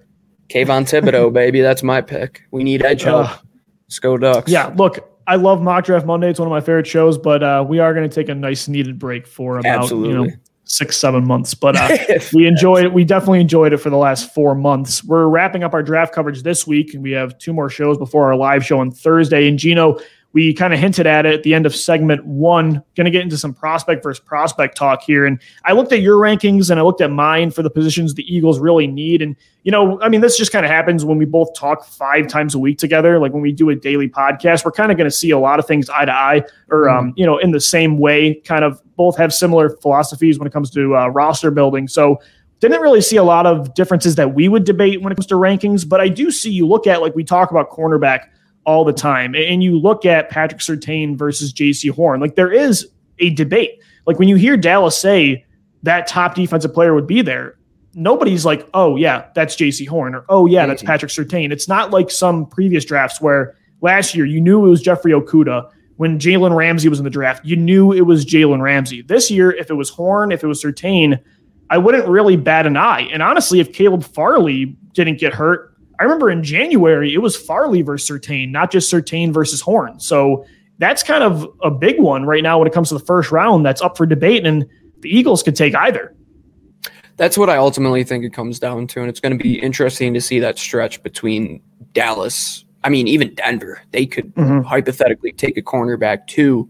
Kayvon 0.49 0.83
Thibodeaux, 0.83 1.31
baby, 1.33 1.61
that's 1.61 1.83
my 1.83 2.01
pick. 2.01 2.43
We 2.51 2.63
need 2.63 2.83
edge 2.83 3.03
help. 3.03 3.27
Uh, 3.27 3.37
Let's 3.91 3.99
go 3.99 4.17
Ducks. 4.17 4.49
Yeah, 4.49 4.73
look, 4.77 4.99
I 5.27 5.35
love 5.35 5.61
Mock 5.61 5.83
Draft 5.83 6.05
Monday. 6.05 6.29
It's 6.29 6.39
one 6.39 6.47
of 6.47 6.51
my 6.51 6.61
favorite 6.61 6.87
shows, 6.87 7.17
but 7.17 7.43
uh, 7.43 7.65
we 7.67 7.79
are 7.79 7.93
going 7.93 8.09
to 8.09 8.13
take 8.13 8.29
a 8.29 8.35
nice 8.35 8.69
needed 8.69 8.97
break 8.97 9.27
for 9.27 9.57
about 9.57 9.83
Absolutely. 9.83 10.09
you 10.09 10.25
know 10.27 10.31
six 10.63 10.95
seven 10.95 11.27
months. 11.27 11.53
But 11.53 11.75
uh, 11.75 11.97
we 12.33 12.47
enjoyed 12.47 12.85
it. 12.85 12.93
We 12.93 13.03
definitely 13.03 13.41
enjoyed 13.41 13.73
it 13.73 13.79
for 13.79 13.89
the 13.89 13.97
last 13.97 14.33
four 14.33 14.55
months. 14.55 15.03
We're 15.03 15.27
wrapping 15.27 15.65
up 15.65 15.73
our 15.73 15.83
draft 15.83 16.13
coverage 16.13 16.43
this 16.43 16.65
week, 16.65 16.93
and 16.93 17.03
we 17.03 17.11
have 17.11 17.37
two 17.37 17.51
more 17.51 17.69
shows 17.69 17.97
before 17.97 18.25
our 18.27 18.35
live 18.37 18.65
show 18.65 18.79
on 18.79 18.91
Thursday. 18.91 19.49
And 19.49 19.59
Gino, 19.59 19.99
we 20.33 20.53
kind 20.53 20.73
of 20.73 20.79
hinted 20.79 21.05
at 21.05 21.25
it 21.25 21.33
at 21.33 21.43
the 21.43 21.53
end 21.53 21.65
of 21.65 21.75
segment 21.75 22.25
one. 22.25 22.83
Going 22.95 23.05
to 23.05 23.11
get 23.11 23.21
into 23.21 23.37
some 23.37 23.53
prospect 23.53 24.01
versus 24.01 24.23
prospect 24.23 24.77
talk 24.77 25.03
here. 25.03 25.25
And 25.25 25.41
I 25.65 25.73
looked 25.73 25.91
at 25.91 26.01
your 26.01 26.17
rankings 26.17 26.69
and 26.69 26.79
I 26.79 26.83
looked 26.83 27.01
at 27.01 27.11
mine 27.11 27.51
for 27.51 27.63
the 27.63 27.69
positions 27.69 28.13
the 28.13 28.33
Eagles 28.33 28.59
really 28.59 28.87
need. 28.87 29.21
And, 29.21 29.35
you 29.63 29.71
know, 29.71 30.01
I 30.01 30.07
mean, 30.07 30.21
this 30.21 30.37
just 30.37 30.51
kind 30.51 30.65
of 30.65 30.71
happens 30.71 31.03
when 31.03 31.17
we 31.17 31.25
both 31.25 31.53
talk 31.53 31.83
five 31.83 32.27
times 32.27 32.55
a 32.55 32.59
week 32.59 32.77
together. 32.77 33.19
Like 33.19 33.33
when 33.33 33.41
we 33.41 33.51
do 33.51 33.69
a 33.69 33.75
daily 33.75 34.07
podcast, 34.07 34.63
we're 34.63 34.71
kind 34.71 34.91
of 34.91 34.97
going 34.97 35.09
to 35.09 35.15
see 35.15 35.31
a 35.31 35.39
lot 35.39 35.59
of 35.59 35.67
things 35.67 35.89
eye 35.89 36.05
to 36.05 36.13
eye 36.13 36.43
or, 36.69 36.89
um, 36.89 37.07
mm-hmm. 37.07 37.19
you 37.19 37.25
know, 37.25 37.37
in 37.37 37.51
the 37.51 37.61
same 37.61 37.97
way, 37.97 38.35
kind 38.35 38.63
of 38.63 38.81
both 38.95 39.17
have 39.17 39.33
similar 39.33 39.69
philosophies 39.81 40.39
when 40.39 40.47
it 40.47 40.53
comes 40.53 40.71
to 40.71 40.95
uh, 40.95 41.07
roster 41.07 41.51
building. 41.51 41.87
So, 41.87 42.21
didn't 42.61 42.81
really 42.81 43.01
see 43.01 43.17
a 43.17 43.23
lot 43.23 43.47
of 43.47 43.73
differences 43.73 44.13
that 44.15 44.35
we 44.35 44.47
would 44.47 44.65
debate 44.65 45.01
when 45.01 45.11
it 45.11 45.15
comes 45.15 45.25
to 45.25 45.33
rankings, 45.33 45.87
but 45.87 45.99
I 45.99 46.07
do 46.07 46.29
see 46.29 46.51
you 46.51 46.67
look 46.67 46.85
at 46.85 47.01
like 47.01 47.15
we 47.15 47.23
talk 47.23 47.49
about 47.49 47.71
cornerback 47.71 48.25
all 48.65 48.83
the 48.83 48.93
time. 48.93 49.35
And 49.35 49.63
you 49.63 49.79
look 49.79 50.05
at 50.05 50.29
Patrick 50.29 50.61
Surtain 50.61 51.17
versus 51.17 51.53
Jaycee 51.53 51.91
Horn, 51.91 52.19
like 52.19 52.35
there 52.35 52.51
is 52.51 52.87
a 53.19 53.31
debate. 53.31 53.81
Like 54.05 54.19
when 54.19 54.27
you 54.27 54.35
hear 54.35 54.57
Dallas 54.57 54.97
say 54.97 55.45
that 55.83 56.07
top 56.07 56.35
defensive 56.35 56.73
player 56.73 56.93
would 56.93 57.07
be 57.07 57.21
there, 57.21 57.57
nobody's 57.93 58.45
like, 58.45 58.67
oh, 58.73 58.95
yeah, 58.95 59.27
that's 59.35 59.55
Jaycee 59.55 59.87
Horn 59.87 60.15
or 60.15 60.25
oh, 60.29 60.45
yeah, 60.45 60.65
that's 60.65 60.83
Patrick 60.83 61.11
Surtain. 61.11 61.51
It's 61.51 61.67
not 61.67 61.91
like 61.91 62.09
some 62.09 62.45
previous 62.45 62.85
drafts 62.85 63.21
where 63.21 63.55
last 63.81 64.15
year 64.15 64.25
you 64.25 64.41
knew 64.41 64.65
it 64.65 64.69
was 64.69 64.81
Jeffrey 64.81 65.11
Okudah. 65.11 65.69
When 65.97 66.17
Jalen 66.17 66.55
Ramsey 66.55 66.89
was 66.89 66.99
in 66.99 67.03
the 67.03 67.11
draft, 67.11 67.45
you 67.45 67.55
knew 67.55 67.91
it 67.91 68.01
was 68.01 68.25
Jalen 68.25 68.61
Ramsey. 68.61 69.03
This 69.03 69.29
year, 69.29 69.51
if 69.51 69.69
it 69.69 69.75
was 69.75 69.89
Horn, 69.89 70.31
if 70.31 70.43
it 70.43 70.47
was 70.47 70.63
Surtain, 70.63 71.21
I 71.69 71.77
wouldn't 71.77 72.07
really 72.07 72.37
bat 72.37 72.65
an 72.65 72.75
eye. 72.75 73.01
And 73.13 73.21
honestly, 73.21 73.59
if 73.59 73.71
Caleb 73.71 74.03
Farley 74.03 74.75
didn't 74.93 75.19
get 75.19 75.31
hurt, 75.31 75.70
I 76.01 76.03
remember 76.03 76.31
in 76.31 76.43
January, 76.43 77.13
it 77.13 77.19
was 77.19 77.37
Farley 77.37 77.83
versus 77.83 78.09
Surtain, 78.09 78.49
not 78.49 78.71
just 78.71 78.91
Surtain 78.91 79.31
versus 79.31 79.61
Horn. 79.61 79.99
So 79.99 80.43
that's 80.79 81.03
kind 81.03 81.23
of 81.23 81.47
a 81.61 81.69
big 81.69 81.99
one 81.99 82.25
right 82.25 82.41
now 82.41 82.57
when 82.57 82.67
it 82.67 82.73
comes 82.73 82.89
to 82.89 82.95
the 82.95 83.05
first 83.05 83.31
round 83.31 83.63
that's 83.63 83.83
up 83.83 83.95
for 83.95 84.07
debate. 84.07 84.43
And 84.43 84.65
the 85.01 85.15
Eagles 85.15 85.43
could 85.43 85.55
take 85.55 85.75
either. 85.75 86.15
That's 87.17 87.37
what 87.37 87.51
I 87.51 87.57
ultimately 87.57 88.03
think 88.03 88.25
it 88.25 88.33
comes 88.33 88.57
down 88.57 88.87
to. 88.87 89.01
And 89.01 89.09
it's 89.09 89.19
going 89.19 89.37
to 89.37 89.43
be 89.43 89.61
interesting 89.61 90.11
to 90.15 90.21
see 90.21 90.39
that 90.39 90.57
stretch 90.57 91.03
between 91.03 91.61
Dallas. 91.93 92.65
I 92.83 92.89
mean, 92.89 93.07
even 93.07 93.35
Denver, 93.35 93.79
they 93.91 94.07
could 94.07 94.33
mm-hmm. 94.33 94.61
hypothetically 94.61 95.33
take 95.33 95.55
a 95.55 95.61
cornerback 95.61 96.25
too. 96.25 96.67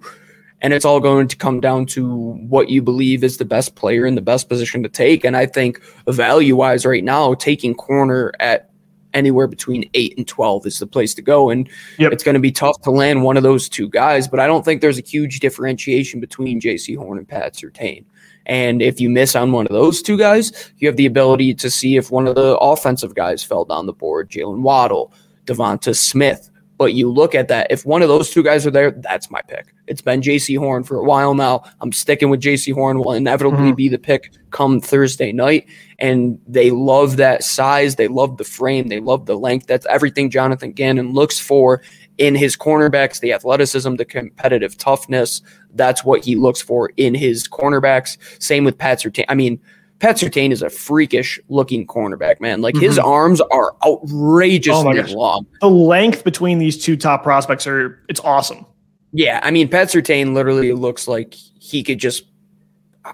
And 0.59 0.73
it's 0.73 0.83
all 0.83 0.99
going 0.99 1.29
to 1.29 1.37
come 1.37 1.61
down 1.61 1.85
to 1.85 2.33
what 2.49 2.67
you 2.67 2.81
believe 2.81 3.23
is 3.23 3.37
the 3.37 3.45
best 3.45 3.75
player 3.75 4.05
in 4.05 4.15
the 4.15 4.21
best 4.21 4.49
position 4.49 4.83
to 4.83 4.89
take. 4.89 5.23
And 5.23 5.37
I 5.37 5.45
think 5.45 5.81
value 6.05 6.57
wise, 6.57 6.85
right 6.85 7.03
now, 7.03 7.33
taking 7.33 7.73
corner 7.75 8.33
at 8.41 8.70
anywhere 9.13 9.47
between 9.47 9.89
eight 9.93 10.17
and 10.17 10.27
12 10.27 10.65
is 10.65 10.79
the 10.79 10.87
place 10.87 11.13
to 11.15 11.21
go. 11.21 11.49
And 11.49 11.69
yep. 11.97 12.11
it's 12.11 12.23
going 12.23 12.35
to 12.35 12.39
be 12.39 12.51
tough 12.51 12.79
to 12.81 12.91
land 12.91 13.23
one 13.23 13.37
of 13.37 13.43
those 13.43 13.69
two 13.69 13.89
guys, 13.89 14.27
but 14.27 14.39
I 14.39 14.47
don't 14.47 14.63
think 14.63 14.81
there's 14.81 14.99
a 14.99 15.03
huge 15.03 15.39
differentiation 15.39 16.19
between 16.19 16.61
Jaycee 16.61 16.97
Horn 16.97 17.17
and 17.17 17.27
Pat 17.27 17.55
Surtain. 17.55 18.05
And 18.45 18.81
if 18.81 18.99
you 18.99 19.09
miss 19.09 19.35
on 19.35 19.51
one 19.51 19.67
of 19.67 19.71
those 19.71 20.01
two 20.01 20.17
guys, 20.17 20.71
you 20.77 20.87
have 20.87 20.97
the 20.97 21.05
ability 21.05 21.53
to 21.55 21.69
see 21.69 21.97
if 21.97 22.11
one 22.11 22.27
of 22.27 22.35
the 22.35 22.57
offensive 22.57 23.15
guys 23.15 23.43
fell 23.43 23.65
down 23.65 23.85
the 23.85 23.93
board, 23.93 24.29
Jaylen 24.29 24.61
Waddle, 24.61 25.13
DeVonta 25.45 25.95
Smith. 25.95 26.50
But 26.81 26.95
you 26.95 27.11
look 27.11 27.35
at 27.35 27.47
that, 27.49 27.67
if 27.69 27.85
one 27.85 28.01
of 28.01 28.09
those 28.09 28.31
two 28.31 28.41
guys 28.41 28.65
are 28.65 28.71
there, 28.71 28.89
that's 28.89 29.29
my 29.29 29.39
pick. 29.43 29.71
It's 29.85 30.01
been 30.01 30.19
Jaycee 30.19 30.57
Horn 30.57 30.83
for 30.83 30.97
a 30.97 31.03
while 31.03 31.35
now. 31.35 31.61
I'm 31.79 31.91
sticking 31.91 32.31
with 32.31 32.41
Jaycee 32.41 32.73
Horn. 32.73 32.97
Will 32.97 33.13
inevitably 33.13 33.59
mm-hmm. 33.59 33.75
be 33.75 33.87
the 33.87 33.99
pick 33.99 34.33
come 34.49 34.81
Thursday 34.81 35.31
night. 35.31 35.67
And 35.99 36.39
they 36.47 36.71
love 36.71 37.17
that 37.17 37.43
size. 37.43 37.97
They 37.97 38.07
love 38.07 38.37
the 38.37 38.43
frame. 38.43 38.87
They 38.87 38.99
love 38.99 39.27
the 39.27 39.37
length. 39.37 39.67
That's 39.67 39.85
everything 39.91 40.31
Jonathan 40.31 40.71
Gannon 40.71 41.13
looks 41.13 41.39
for 41.39 41.83
in 42.17 42.33
his 42.33 42.57
cornerbacks, 42.57 43.19
the 43.19 43.31
athleticism, 43.31 43.97
the 43.97 44.05
competitive 44.05 44.75
toughness. 44.75 45.43
That's 45.75 46.03
what 46.03 46.25
he 46.25 46.35
looks 46.35 46.63
for 46.63 46.89
in 46.97 47.13
his 47.13 47.47
cornerbacks. 47.47 48.17
Same 48.41 48.63
with 48.63 48.79
Pat 48.79 49.01
Surtain. 49.01 49.25
I 49.29 49.35
mean, 49.35 49.61
Pat 50.01 50.17
Surtain 50.17 50.51
is 50.51 50.63
a 50.63 50.69
freakish 50.69 51.39
looking 51.47 51.85
cornerback, 51.85 52.41
man. 52.41 52.61
Like 52.61 52.73
mm-hmm. 52.73 52.85
his 52.85 52.97
arms 52.97 53.39
are 53.39 53.75
outrageously 53.85 54.99
oh 54.99 55.13
long. 55.13 55.45
The 55.61 55.69
length 55.69 56.23
between 56.23 56.57
these 56.57 56.83
two 56.83 56.97
top 56.97 57.21
prospects 57.21 57.67
are 57.67 58.03
it's 58.09 58.19
awesome. 58.21 58.65
Yeah, 59.13 59.39
I 59.43 59.51
mean, 59.51 59.67
Pat 59.69 59.89
Surtain 59.89 60.33
literally 60.33 60.73
looks 60.73 61.07
like 61.07 61.35
he 61.35 61.83
could 61.83 61.99
just 61.99 62.23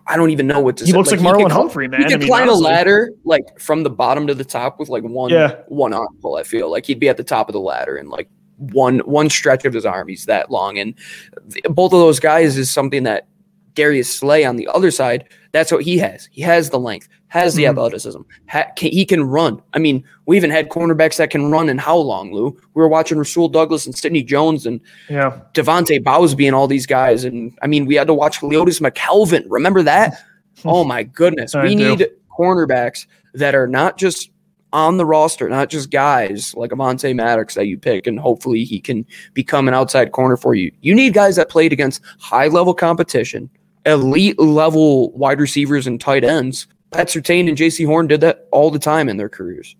I 0.05 0.15
don't 0.15 0.29
even 0.29 0.47
know 0.47 0.61
what 0.61 0.77
to 0.77 0.85
say. 0.85 0.87
he 0.87 0.91
say. 0.93 0.97
looks 0.97 1.11
like, 1.11 1.19
like 1.19 1.35
Marlon 1.35 1.51
Humphrey, 1.51 1.89
man. 1.89 1.99
He 1.99 2.05
could 2.05 2.13
I 2.13 2.17
mean, 2.19 2.27
climb 2.29 2.43
honestly. 2.43 2.65
a 2.65 2.67
ladder 2.69 3.11
like 3.25 3.59
from 3.59 3.83
the 3.83 3.89
bottom 3.89 4.25
to 4.27 4.33
the 4.33 4.45
top 4.45 4.79
with 4.79 4.87
like 4.87 5.03
one 5.03 5.29
yeah. 5.29 5.55
one 5.67 5.91
arm 5.91 6.17
pull. 6.21 6.37
I 6.37 6.43
feel 6.43 6.71
like 6.71 6.85
he'd 6.85 7.01
be 7.01 7.09
at 7.09 7.17
the 7.17 7.23
top 7.23 7.49
of 7.49 7.53
the 7.53 7.59
ladder 7.59 7.97
and 7.97 8.07
like 8.07 8.29
one 8.55 8.99
one 8.99 9.29
stretch 9.29 9.65
of 9.65 9.73
his 9.73 9.85
arm. 9.85 10.07
He's 10.07 10.25
that 10.27 10.49
long, 10.51 10.79
and 10.79 10.93
both 11.65 11.91
of 11.91 11.99
those 11.99 12.21
guys 12.21 12.57
is 12.57 12.71
something 12.71 13.03
that 13.03 13.27
Darius 13.73 14.13
Slay 14.13 14.45
on 14.45 14.55
the 14.55 14.69
other 14.69 14.89
side. 14.89 15.27
That's 15.57 15.71
what 15.71 15.81
he 15.81 15.97
has. 15.97 16.29
He 16.31 16.43
has 16.43 16.69
the 16.69 16.77
length, 16.77 17.09
has 17.29 17.55
the 17.55 17.63
mm-hmm. 17.63 17.71
athleticism. 17.71 18.21
Ha- 18.49 18.67
can, 18.75 18.91
he 18.91 19.05
can 19.05 19.23
run. 19.23 19.59
I 19.73 19.79
mean, 19.79 20.03
we 20.27 20.37
even 20.37 20.51
had 20.51 20.69
cornerbacks 20.69 21.17
that 21.17 21.31
can 21.31 21.49
run. 21.49 21.67
And 21.67 21.81
how 21.81 21.97
long, 21.97 22.31
Lou? 22.31 22.51
We 22.75 22.81
were 22.81 22.87
watching 22.87 23.17
Rasul 23.17 23.49
Douglas 23.49 23.87
and 23.87 23.97
Sidney 23.97 24.21
Jones 24.21 24.67
and 24.67 24.79
yeah, 25.09 25.39
Devontae 25.55 26.03
Bowsby 26.03 26.45
and 26.45 26.55
all 26.55 26.67
these 26.67 26.85
guys. 26.85 27.23
And 27.23 27.57
I 27.63 27.67
mean, 27.67 27.87
we 27.87 27.95
had 27.95 28.05
to 28.05 28.13
watch 28.13 28.41
Leodis 28.41 28.79
McKelvin. 28.79 29.45
Remember 29.49 29.81
that? 29.81 30.21
oh 30.65 30.83
my 30.83 31.01
goodness, 31.01 31.55
we 31.55 31.73
need 31.73 32.07
cornerbacks 32.37 33.07
that 33.33 33.55
are 33.55 33.67
not 33.67 33.97
just 33.97 34.29
on 34.73 34.97
the 34.97 35.05
roster, 35.05 35.49
not 35.49 35.69
just 35.69 35.89
guys 35.89 36.53
like 36.53 36.69
Avonte 36.69 37.15
Maddox 37.15 37.55
that 37.55 37.65
you 37.65 37.79
pick, 37.79 38.05
and 38.05 38.19
hopefully 38.19 38.63
he 38.63 38.79
can 38.79 39.07
become 39.33 39.67
an 39.67 39.73
outside 39.73 40.11
corner 40.11 40.37
for 40.37 40.53
you. 40.53 40.71
You 40.81 40.93
need 40.93 41.15
guys 41.15 41.35
that 41.37 41.49
played 41.49 41.73
against 41.73 42.01
high 42.19 42.47
level 42.47 42.75
competition, 42.75 43.49
elite 43.87 44.37
level 44.37 45.11
wide 45.13 45.39
receivers 45.39 45.87
and 45.87 45.99
tight 45.99 46.23
ends. 46.23 46.67
Pat 46.91 47.07
Surtain 47.07 47.47
and 47.47 47.57
Jaycee 47.57 47.85
Horn 47.85 48.07
did 48.07 48.21
that 48.21 48.47
all 48.51 48.69
the 48.69 48.79
time 48.79 49.09
in 49.09 49.17
their 49.17 49.29
careers. 49.29 49.75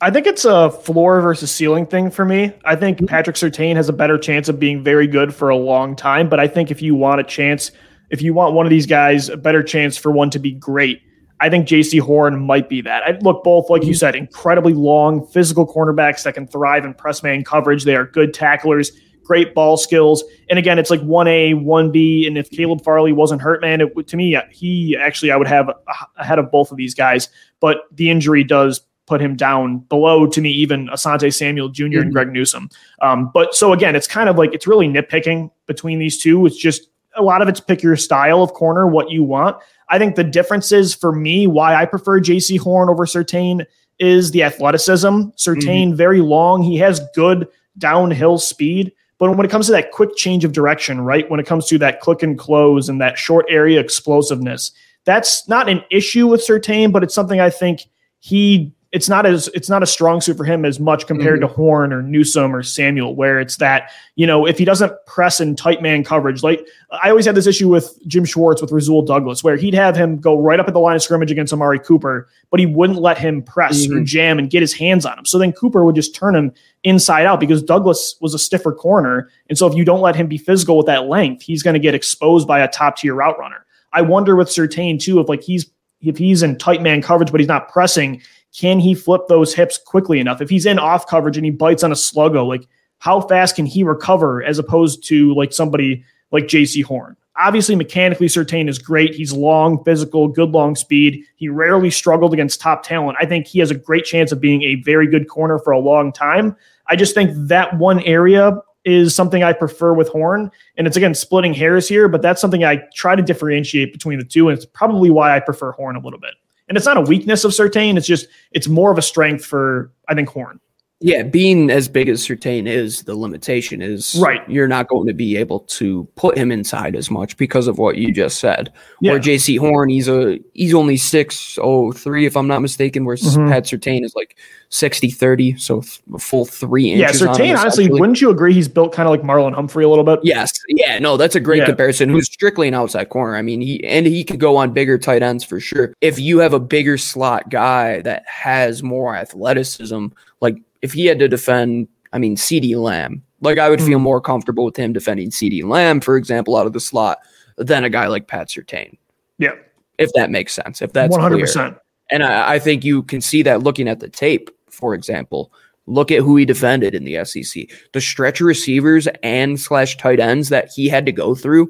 I 0.00 0.10
think 0.10 0.26
it's 0.26 0.46
a 0.46 0.70
floor 0.70 1.20
versus 1.20 1.50
ceiling 1.50 1.86
thing 1.86 2.10
for 2.10 2.24
me. 2.24 2.52
I 2.64 2.74
think 2.74 2.96
mm-hmm. 2.96 3.06
Patrick 3.06 3.36
Surtain 3.36 3.76
has 3.76 3.88
a 3.88 3.92
better 3.92 4.16
chance 4.16 4.48
of 4.48 4.58
being 4.58 4.82
very 4.82 5.06
good 5.06 5.34
for 5.34 5.50
a 5.50 5.56
long 5.56 5.94
time, 5.94 6.28
but 6.28 6.40
I 6.40 6.48
think 6.48 6.70
if 6.70 6.80
you 6.80 6.94
want 6.94 7.20
a 7.20 7.24
chance, 7.24 7.70
if 8.08 8.22
you 8.22 8.32
want 8.32 8.54
one 8.54 8.64
of 8.64 8.70
these 8.70 8.86
guys, 8.86 9.28
a 9.28 9.36
better 9.36 9.62
chance 9.62 9.98
for 9.98 10.10
one 10.10 10.30
to 10.30 10.38
be 10.38 10.52
great, 10.52 11.02
I 11.40 11.48
think 11.50 11.66
Jaycee 11.66 12.00
Horn 12.00 12.40
might 12.40 12.68
be 12.68 12.80
that. 12.82 13.02
I 13.02 13.18
look 13.20 13.44
both, 13.44 13.70
like 13.70 13.84
you 13.84 13.94
said, 13.94 14.14
incredibly 14.14 14.74
long, 14.74 15.26
physical 15.26 15.66
cornerbacks 15.66 16.22
that 16.24 16.34
can 16.34 16.46
thrive 16.46 16.84
in 16.84 16.94
press 16.94 17.22
man 17.22 17.44
coverage. 17.44 17.84
They 17.84 17.96
are 17.96 18.06
good 18.06 18.32
tacklers, 18.34 18.92
great 19.30 19.54
ball 19.54 19.76
skills. 19.76 20.24
And 20.48 20.58
again, 20.58 20.76
it's 20.76 20.90
like 20.90 20.98
1A, 21.02 21.54
1B. 21.54 22.26
And 22.26 22.36
if 22.36 22.50
Caleb 22.50 22.82
Farley 22.82 23.12
wasn't 23.12 23.40
hurt, 23.40 23.60
man, 23.60 23.80
it, 23.80 24.08
to 24.08 24.16
me, 24.16 24.36
he 24.50 24.96
actually, 24.96 25.30
I 25.30 25.36
would 25.36 25.46
have 25.46 25.70
ahead 26.16 26.40
of 26.40 26.50
both 26.50 26.72
of 26.72 26.76
these 26.76 26.96
guys. 26.96 27.28
But 27.60 27.82
the 27.92 28.10
injury 28.10 28.42
does 28.42 28.80
put 29.06 29.20
him 29.20 29.36
down 29.36 29.78
below, 29.88 30.26
to 30.26 30.40
me, 30.40 30.50
even 30.50 30.88
Asante 30.88 31.32
Samuel 31.32 31.68
junior 31.68 31.98
mm-hmm. 31.98 32.06
and 32.06 32.12
Greg 32.12 32.32
Newsome. 32.32 32.70
Um, 33.02 33.30
but 33.32 33.54
so 33.54 33.72
again, 33.72 33.94
it's 33.94 34.08
kind 34.08 34.28
of 34.28 34.36
like 34.36 34.52
it's 34.52 34.66
really 34.66 34.88
nitpicking 34.88 35.52
between 35.66 36.00
these 36.00 36.18
two. 36.18 36.44
It's 36.44 36.56
just 36.56 36.88
a 37.14 37.22
lot 37.22 37.40
of 37.40 37.46
it's 37.46 37.60
pick 37.60 37.84
your 37.84 37.94
style 37.94 38.42
of 38.42 38.52
corner, 38.52 38.88
what 38.88 39.12
you 39.12 39.22
want. 39.22 39.56
I 39.90 40.00
think 40.00 40.16
the 40.16 40.24
differences 40.24 40.92
for 40.92 41.12
me, 41.12 41.46
why 41.46 41.76
I 41.76 41.84
prefer 41.84 42.20
Jaycee 42.20 42.58
Horn 42.58 42.88
over 42.88 43.06
Surtain, 43.06 43.64
is 44.00 44.32
the 44.32 44.42
athleticism. 44.42 45.06
Surtain, 45.36 45.88
mm-hmm. 45.88 45.94
very 45.94 46.20
long. 46.20 46.64
He 46.64 46.78
has 46.78 47.00
good 47.14 47.46
downhill 47.78 48.38
speed. 48.38 48.92
But 49.20 49.36
when 49.36 49.46
it 49.46 49.50
comes 49.50 49.66
to 49.66 49.72
that 49.72 49.92
quick 49.92 50.16
change 50.16 50.44
of 50.44 50.52
direction, 50.52 51.02
right? 51.02 51.30
When 51.30 51.38
it 51.38 51.46
comes 51.46 51.66
to 51.66 51.78
that 51.78 52.00
click 52.00 52.22
and 52.24 52.38
close 52.38 52.88
and 52.88 53.00
that 53.02 53.18
short 53.18 53.44
area 53.48 53.78
explosiveness, 53.78 54.72
that's 55.04 55.46
not 55.46 55.68
an 55.68 55.84
issue 55.90 56.26
with 56.26 56.40
Surtain, 56.40 56.90
but 56.90 57.04
it's 57.04 57.14
something 57.14 57.38
I 57.38 57.50
think 57.50 57.82
he 58.18 58.72
it's 58.92 59.08
not 59.08 59.24
as 59.24 59.46
it's 59.48 59.68
not 59.68 59.84
a 59.84 59.86
strong 59.86 60.20
suit 60.20 60.36
for 60.36 60.44
him 60.44 60.64
as 60.64 60.80
much 60.80 61.06
compared 61.06 61.40
mm-hmm. 61.40 61.48
to 61.48 61.54
Horn 61.54 61.92
or 61.92 62.02
Newsome 62.02 62.54
or 62.54 62.62
Samuel, 62.62 63.14
where 63.14 63.38
it's 63.38 63.56
that 63.58 63.90
you 64.16 64.26
know 64.26 64.46
if 64.46 64.58
he 64.58 64.64
doesn't 64.64 64.92
press 65.06 65.40
in 65.40 65.54
tight 65.54 65.80
man 65.80 66.02
coverage, 66.02 66.42
like 66.42 66.66
I 66.90 67.10
always 67.10 67.24
had 67.24 67.36
this 67.36 67.46
issue 67.46 67.68
with 67.68 67.96
Jim 68.08 68.24
Schwartz 68.24 68.60
with 68.60 68.72
Rasul 68.72 69.02
Douglas, 69.02 69.44
where 69.44 69.56
he'd 69.56 69.74
have 69.74 69.96
him 69.96 70.18
go 70.18 70.40
right 70.40 70.58
up 70.58 70.66
at 70.66 70.74
the 70.74 70.80
line 70.80 70.96
of 70.96 71.02
scrimmage 71.02 71.30
against 71.30 71.52
Amari 71.52 71.78
Cooper, 71.78 72.28
but 72.50 72.58
he 72.58 72.66
wouldn't 72.66 73.00
let 73.00 73.16
him 73.16 73.42
press 73.42 73.86
mm-hmm. 73.86 73.98
or 73.98 74.04
jam 74.04 74.40
and 74.40 74.50
get 74.50 74.60
his 74.60 74.72
hands 74.72 75.06
on 75.06 75.16
him. 75.16 75.24
So 75.24 75.38
then 75.38 75.52
Cooper 75.52 75.84
would 75.84 75.94
just 75.94 76.14
turn 76.14 76.34
him 76.34 76.52
inside 76.84 77.26
out 77.26 77.40
because 77.40 77.62
Douglas 77.62 78.16
was 78.20 78.34
a 78.34 78.38
stiffer 78.38 78.72
corner, 78.72 79.30
and 79.48 79.58
so 79.58 79.66
if 79.66 79.74
you 79.74 79.84
don't 79.84 80.00
let 80.00 80.16
him 80.16 80.26
be 80.26 80.38
physical 80.38 80.76
with 80.76 80.86
that 80.86 81.06
length, 81.06 81.42
he's 81.42 81.62
going 81.62 81.74
to 81.74 81.80
get 81.80 81.94
exposed 81.94 82.46
by 82.46 82.60
a 82.60 82.68
top 82.68 82.96
tier 82.96 83.14
route 83.14 83.38
runner. 83.38 83.64
I 83.92 84.02
wonder 84.02 84.36
with 84.36 84.48
Surtain 84.48 85.00
too 85.00 85.20
if 85.20 85.28
like 85.28 85.42
he's 85.42 85.70
if 86.00 86.16
he's 86.16 86.42
in 86.42 86.56
tight 86.56 86.80
man 86.80 87.02
coverage 87.02 87.30
but 87.30 87.40
he's 87.40 87.48
not 87.48 87.68
pressing 87.68 88.22
can 88.56 88.80
he 88.80 88.94
flip 88.94 89.22
those 89.28 89.54
hips 89.54 89.78
quickly 89.78 90.18
enough? 90.18 90.40
If 90.40 90.50
he's 90.50 90.66
in 90.66 90.78
off 90.78 91.06
coverage 91.06 91.36
and 91.36 91.44
he 91.44 91.50
bites 91.50 91.82
on 91.84 91.92
a 91.92 91.96
sluggo, 91.96 92.46
like 92.46 92.66
how 92.98 93.20
fast 93.20 93.56
can 93.56 93.66
he 93.66 93.82
recover 93.82 94.42
as 94.42 94.58
opposed 94.58 95.04
to 95.08 95.34
like 95.34 95.52
somebody 95.52 96.04
like 96.32 96.44
Jaycee 96.44 96.84
Horn? 96.84 97.16
Obviously, 97.38 97.74
mechanically, 97.74 98.26
Surtain 98.26 98.68
is 98.68 98.78
great. 98.78 99.14
He's 99.14 99.32
long, 99.32 99.82
physical, 99.84 100.28
good 100.28 100.50
long 100.50 100.74
speed. 100.74 101.24
He 101.36 101.48
rarely 101.48 101.90
struggled 101.90 102.34
against 102.34 102.60
top 102.60 102.82
talent. 102.82 103.16
I 103.20 103.26
think 103.26 103.46
he 103.46 103.60
has 103.60 103.70
a 103.70 103.74
great 103.74 104.04
chance 104.04 104.32
of 104.32 104.40
being 104.40 104.62
a 104.62 104.74
very 104.76 105.06
good 105.06 105.28
corner 105.28 105.58
for 105.58 105.70
a 105.70 105.78
long 105.78 106.12
time. 106.12 106.56
I 106.88 106.96
just 106.96 107.14
think 107.14 107.30
that 107.48 107.78
one 107.78 108.00
area 108.00 108.60
is 108.84 109.14
something 109.14 109.42
I 109.42 109.52
prefer 109.52 109.92
with 109.92 110.08
Horn. 110.08 110.50
And 110.76 110.86
it's 110.86 110.96
again 110.96 111.14
splitting 111.14 111.54
hairs 111.54 111.88
here, 111.88 112.08
but 112.08 112.22
that's 112.22 112.40
something 112.40 112.64
I 112.64 112.82
try 112.94 113.14
to 113.14 113.22
differentiate 113.22 113.92
between 113.92 114.18
the 114.18 114.24
two. 114.24 114.48
And 114.48 114.56
it's 114.56 114.66
probably 114.66 115.10
why 115.10 115.34
I 115.34 115.40
prefer 115.40 115.72
Horn 115.72 115.96
a 115.96 116.00
little 116.00 116.20
bit. 116.20 116.34
And 116.68 116.76
it's 116.76 116.86
not 116.86 116.96
a 116.96 117.02
weakness 117.02 117.44
of 117.44 117.52
Surtain. 117.52 117.96
It's 117.96 118.06
just 118.06 118.26
it's 118.52 118.68
more 118.68 118.90
of 118.90 118.98
a 118.98 119.02
strength 119.02 119.44
for 119.44 119.92
I 120.08 120.14
think 120.14 120.28
Horn. 120.28 120.60
Yeah, 121.02 121.22
being 121.22 121.70
as 121.70 121.88
big 121.88 122.10
as 122.10 122.26
Surtain 122.26 122.66
is, 122.66 123.04
the 123.04 123.14
limitation 123.14 123.80
is 123.80 124.18
right. 124.20 124.42
You're 124.50 124.68
not 124.68 124.86
going 124.88 125.06
to 125.06 125.14
be 125.14 125.34
able 125.38 125.60
to 125.60 126.06
put 126.14 126.36
him 126.36 126.52
inside 126.52 126.94
as 126.94 127.10
much 127.10 127.38
because 127.38 127.68
of 127.68 127.78
what 127.78 127.96
you 127.96 128.12
just 128.12 128.38
said. 128.38 128.70
Yeah. 129.00 129.12
Or 129.12 129.18
Jaycee 129.18 129.58
Horn, 129.58 129.88
he's 129.88 130.08
a 130.08 130.38
he's 130.52 130.74
only 130.74 130.98
six 130.98 131.58
oh 131.62 131.90
three 131.92 132.26
if 132.26 132.36
I'm 132.36 132.46
not 132.46 132.60
mistaken. 132.60 133.06
Where 133.06 133.16
mm-hmm. 133.16 133.48
Pat 133.48 133.64
Surtain 133.64 134.04
is 134.04 134.14
like 134.14 134.36
60 134.68 135.10
30, 135.10 135.56
so 135.56 135.82
a 136.12 136.18
full 136.18 136.44
three 136.44 136.90
inches. 136.90 137.22
Yeah, 137.22 137.26
Surtain, 137.28 137.58
honestly, 137.58 137.88
wouldn't 137.88 138.20
you 138.20 138.28
agree 138.28 138.52
he's 138.52 138.68
built 138.68 138.92
kind 138.92 139.08
of 139.08 139.10
like 139.10 139.22
Marlon 139.22 139.54
Humphrey 139.54 139.84
a 139.84 139.88
little 139.88 140.04
bit? 140.04 140.20
Yes. 140.22 140.52
Yeah, 140.68 140.98
no, 140.98 141.16
that's 141.16 141.34
a 141.34 141.40
great 141.40 141.60
yeah. 141.60 141.66
comparison. 141.66 142.10
Who's 142.10 142.26
strictly 142.26 142.68
an 142.68 142.74
outside 142.74 143.08
corner. 143.08 143.36
I 143.36 143.42
mean, 143.42 143.62
he 143.62 143.82
and 143.84 144.04
he 144.04 144.22
could 144.22 144.38
go 144.38 144.58
on 144.58 144.74
bigger 144.74 144.98
tight 144.98 145.22
ends 145.22 145.44
for 145.44 145.60
sure. 145.60 145.94
If 146.02 146.18
you 146.18 146.40
have 146.40 146.52
a 146.52 146.60
bigger 146.60 146.98
slot 146.98 147.48
guy 147.48 148.02
that 148.02 148.28
has 148.28 148.82
more 148.82 149.16
athleticism, 149.16 150.08
like 150.42 150.58
if 150.82 150.92
he 150.92 151.06
had 151.06 151.18
to 151.18 151.28
defend, 151.28 151.88
I 152.12 152.18
mean, 152.18 152.36
CeeDee 152.36 152.76
Lamb, 152.76 153.22
like 153.40 153.58
I 153.58 153.70
would 153.70 153.82
feel 153.82 153.98
more 153.98 154.20
comfortable 154.20 154.64
with 154.64 154.76
him 154.76 154.92
defending 154.92 155.30
CeeDee 155.30 155.64
Lamb, 155.64 156.00
for 156.00 156.16
example, 156.16 156.56
out 156.56 156.66
of 156.66 156.72
the 156.72 156.80
slot 156.80 157.18
than 157.56 157.84
a 157.84 157.90
guy 157.90 158.06
like 158.06 158.26
Pat 158.26 158.48
Surtain. 158.48 158.96
Yeah. 159.38 159.54
If 159.98 160.10
that 160.14 160.30
makes 160.30 160.52
sense. 160.54 160.82
If 160.82 160.92
that's 160.92 161.16
100%. 161.16 161.52
Clear. 161.52 161.80
And 162.10 162.22
I, 162.24 162.54
I 162.54 162.58
think 162.58 162.84
you 162.84 163.02
can 163.04 163.20
see 163.20 163.42
that 163.42 163.62
looking 163.62 163.88
at 163.88 164.00
the 164.00 164.08
tape 164.08 164.50
for 164.70 164.94
example. 164.94 165.52
Look 165.86 166.10
at 166.10 166.20
who 166.20 166.36
he 166.36 166.44
defended 166.44 166.94
in 166.94 167.04
the 167.04 167.24
SEC. 167.24 167.64
The 167.92 168.00
stretch 168.00 168.40
receivers 168.40 169.08
and 169.22 169.60
slash 169.60 169.96
tight 169.96 170.20
ends 170.20 170.48
that 170.48 170.70
he 170.74 170.88
had 170.88 171.06
to 171.06 171.12
go 171.12 171.34
through, 171.34 171.68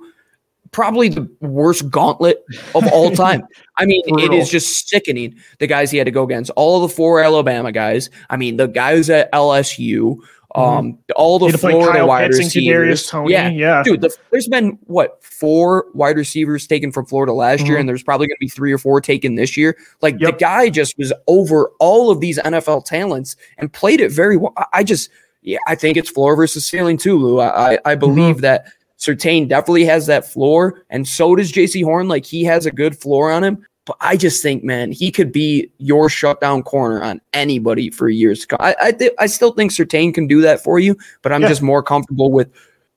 probably 0.73 1.09
the 1.09 1.29
worst 1.41 1.91
gauntlet 1.91 2.45
of 2.75 2.87
all 2.93 3.11
time. 3.17 3.47
I 3.77 3.87
mean, 3.87 4.03
it 4.07 4.33
is 4.33 4.51
just 4.51 4.89
sickening. 4.89 5.37
The 5.59 5.67
guys 5.67 5.91
he 5.91 5.99
had 5.99 6.05
to 6.05 6.11
go 6.11 6.25
against, 6.25 6.51
all 6.57 6.81
the 6.81 6.89
four 6.89 7.21
Alabama 7.21 7.73
guys. 7.73 8.11
I 8.29 8.37
mean, 8.37 8.57
the 8.57 8.67
guys 8.69 9.11
at 9.11 9.33
LSU, 9.33 10.21
Mm-hmm. 10.55 10.79
Um, 10.79 10.99
all 11.15 11.39
the 11.39 11.57
Florida 11.57 12.05
wide 12.05 12.31
receivers. 12.31 13.07
Tony. 13.07 13.33
Yeah, 13.33 13.49
yeah, 13.51 13.83
dude. 13.85 14.01
The, 14.01 14.17
there's 14.33 14.49
been 14.49 14.79
what 14.87 15.23
four 15.23 15.87
wide 15.95 16.17
receivers 16.17 16.67
taken 16.67 16.91
from 16.91 17.07
Florida 17.07 17.33
last 17.33 17.61
mm-hmm. 17.61 17.67
year, 17.69 17.79
and 17.79 17.89
there's 17.89 18.03
probably 18.03 18.27
going 18.27 18.37
to 18.37 18.41
be 18.41 18.49
three 18.49 18.73
or 18.73 18.79
four 18.79 19.01
taken 19.01 19.37
this 19.37 19.57
year. 19.57 19.77
Like 20.03 20.17
yep. 20.19 20.33
the 20.33 20.39
guy 20.39 20.69
just 20.69 20.99
was 20.99 21.13
over 21.29 21.71
all 21.79 22.11
of 22.11 22.21
these 22.21 22.39
NFL 22.41 22.85
talents 22.85 23.37
and 23.59 23.73
played 23.73 24.01
it 24.01 24.11
very 24.11 24.37
well. 24.37 24.53
I 24.73 24.83
just, 24.83 25.11
yeah, 25.43 25.59
I 25.69 25.77
think 25.77 25.97
it's 25.97 26.11
floor 26.11 26.35
versus 26.35 26.67
ceiling 26.67 26.97
too, 26.97 27.17
Lou. 27.17 27.41
I, 27.41 27.79
I 27.85 27.95
believe 27.95 28.37
mm-hmm. 28.37 28.43
that 28.43 28.73
Surtain 29.01 29.49
definitely 29.49 29.85
has 29.87 30.07
that 30.07 30.31
floor, 30.31 30.85
and 30.91 31.09
so 31.09 31.35
does 31.35 31.51
Jaycee 31.51 31.83
Horn. 31.85 32.07
Like 32.09 32.25
he 32.27 32.45
has 32.45 32.67
a 32.67 32.71
good 32.71 32.97
floor 32.99 33.31
on 33.33 33.43
him. 33.43 33.67
But 33.87 33.97
I 34.03 34.17
just 34.19 34.43
think, 34.43 34.63
man, 34.63 34.93
he 34.93 35.11
could 35.11 35.33
be 35.33 35.71
your 35.79 36.11
shutdown 36.11 36.63
corner 36.63 37.03
on 37.03 37.21
anybody 37.33 37.89
for 37.91 38.11
years 38.11 38.41
to 38.41 38.47
come. 38.49 38.59
I 38.61 38.77
I, 38.81 38.93
th- 38.93 39.15
I 39.19 39.27
still 39.27 39.53
think 39.53 39.71
Surtain 39.73 40.13
can 40.13 40.27
do 40.27 40.43
that 40.43 40.63
for 40.63 40.79
you, 40.79 40.97
but 41.23 41.33
I'm 41.33 41.41
Yeah. 41.43 41.49
just 41.49 41.63
more 41.63 41.83
comfortable 41.83 42.31
with 42.31 42.51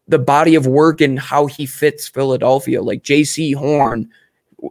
the 0.09 0.19
body 0.19 0.55
of 0.55 0.67
work 0.67 0.99
and 0.99 1.17
how 1.17 1.45
he 1.47 1.65
fits 1.65 2.09
Philadelphia. 2.09 2.81
Like 2.81 3.01
Jaycee 3.03 3.55
Horn 3.55 4.09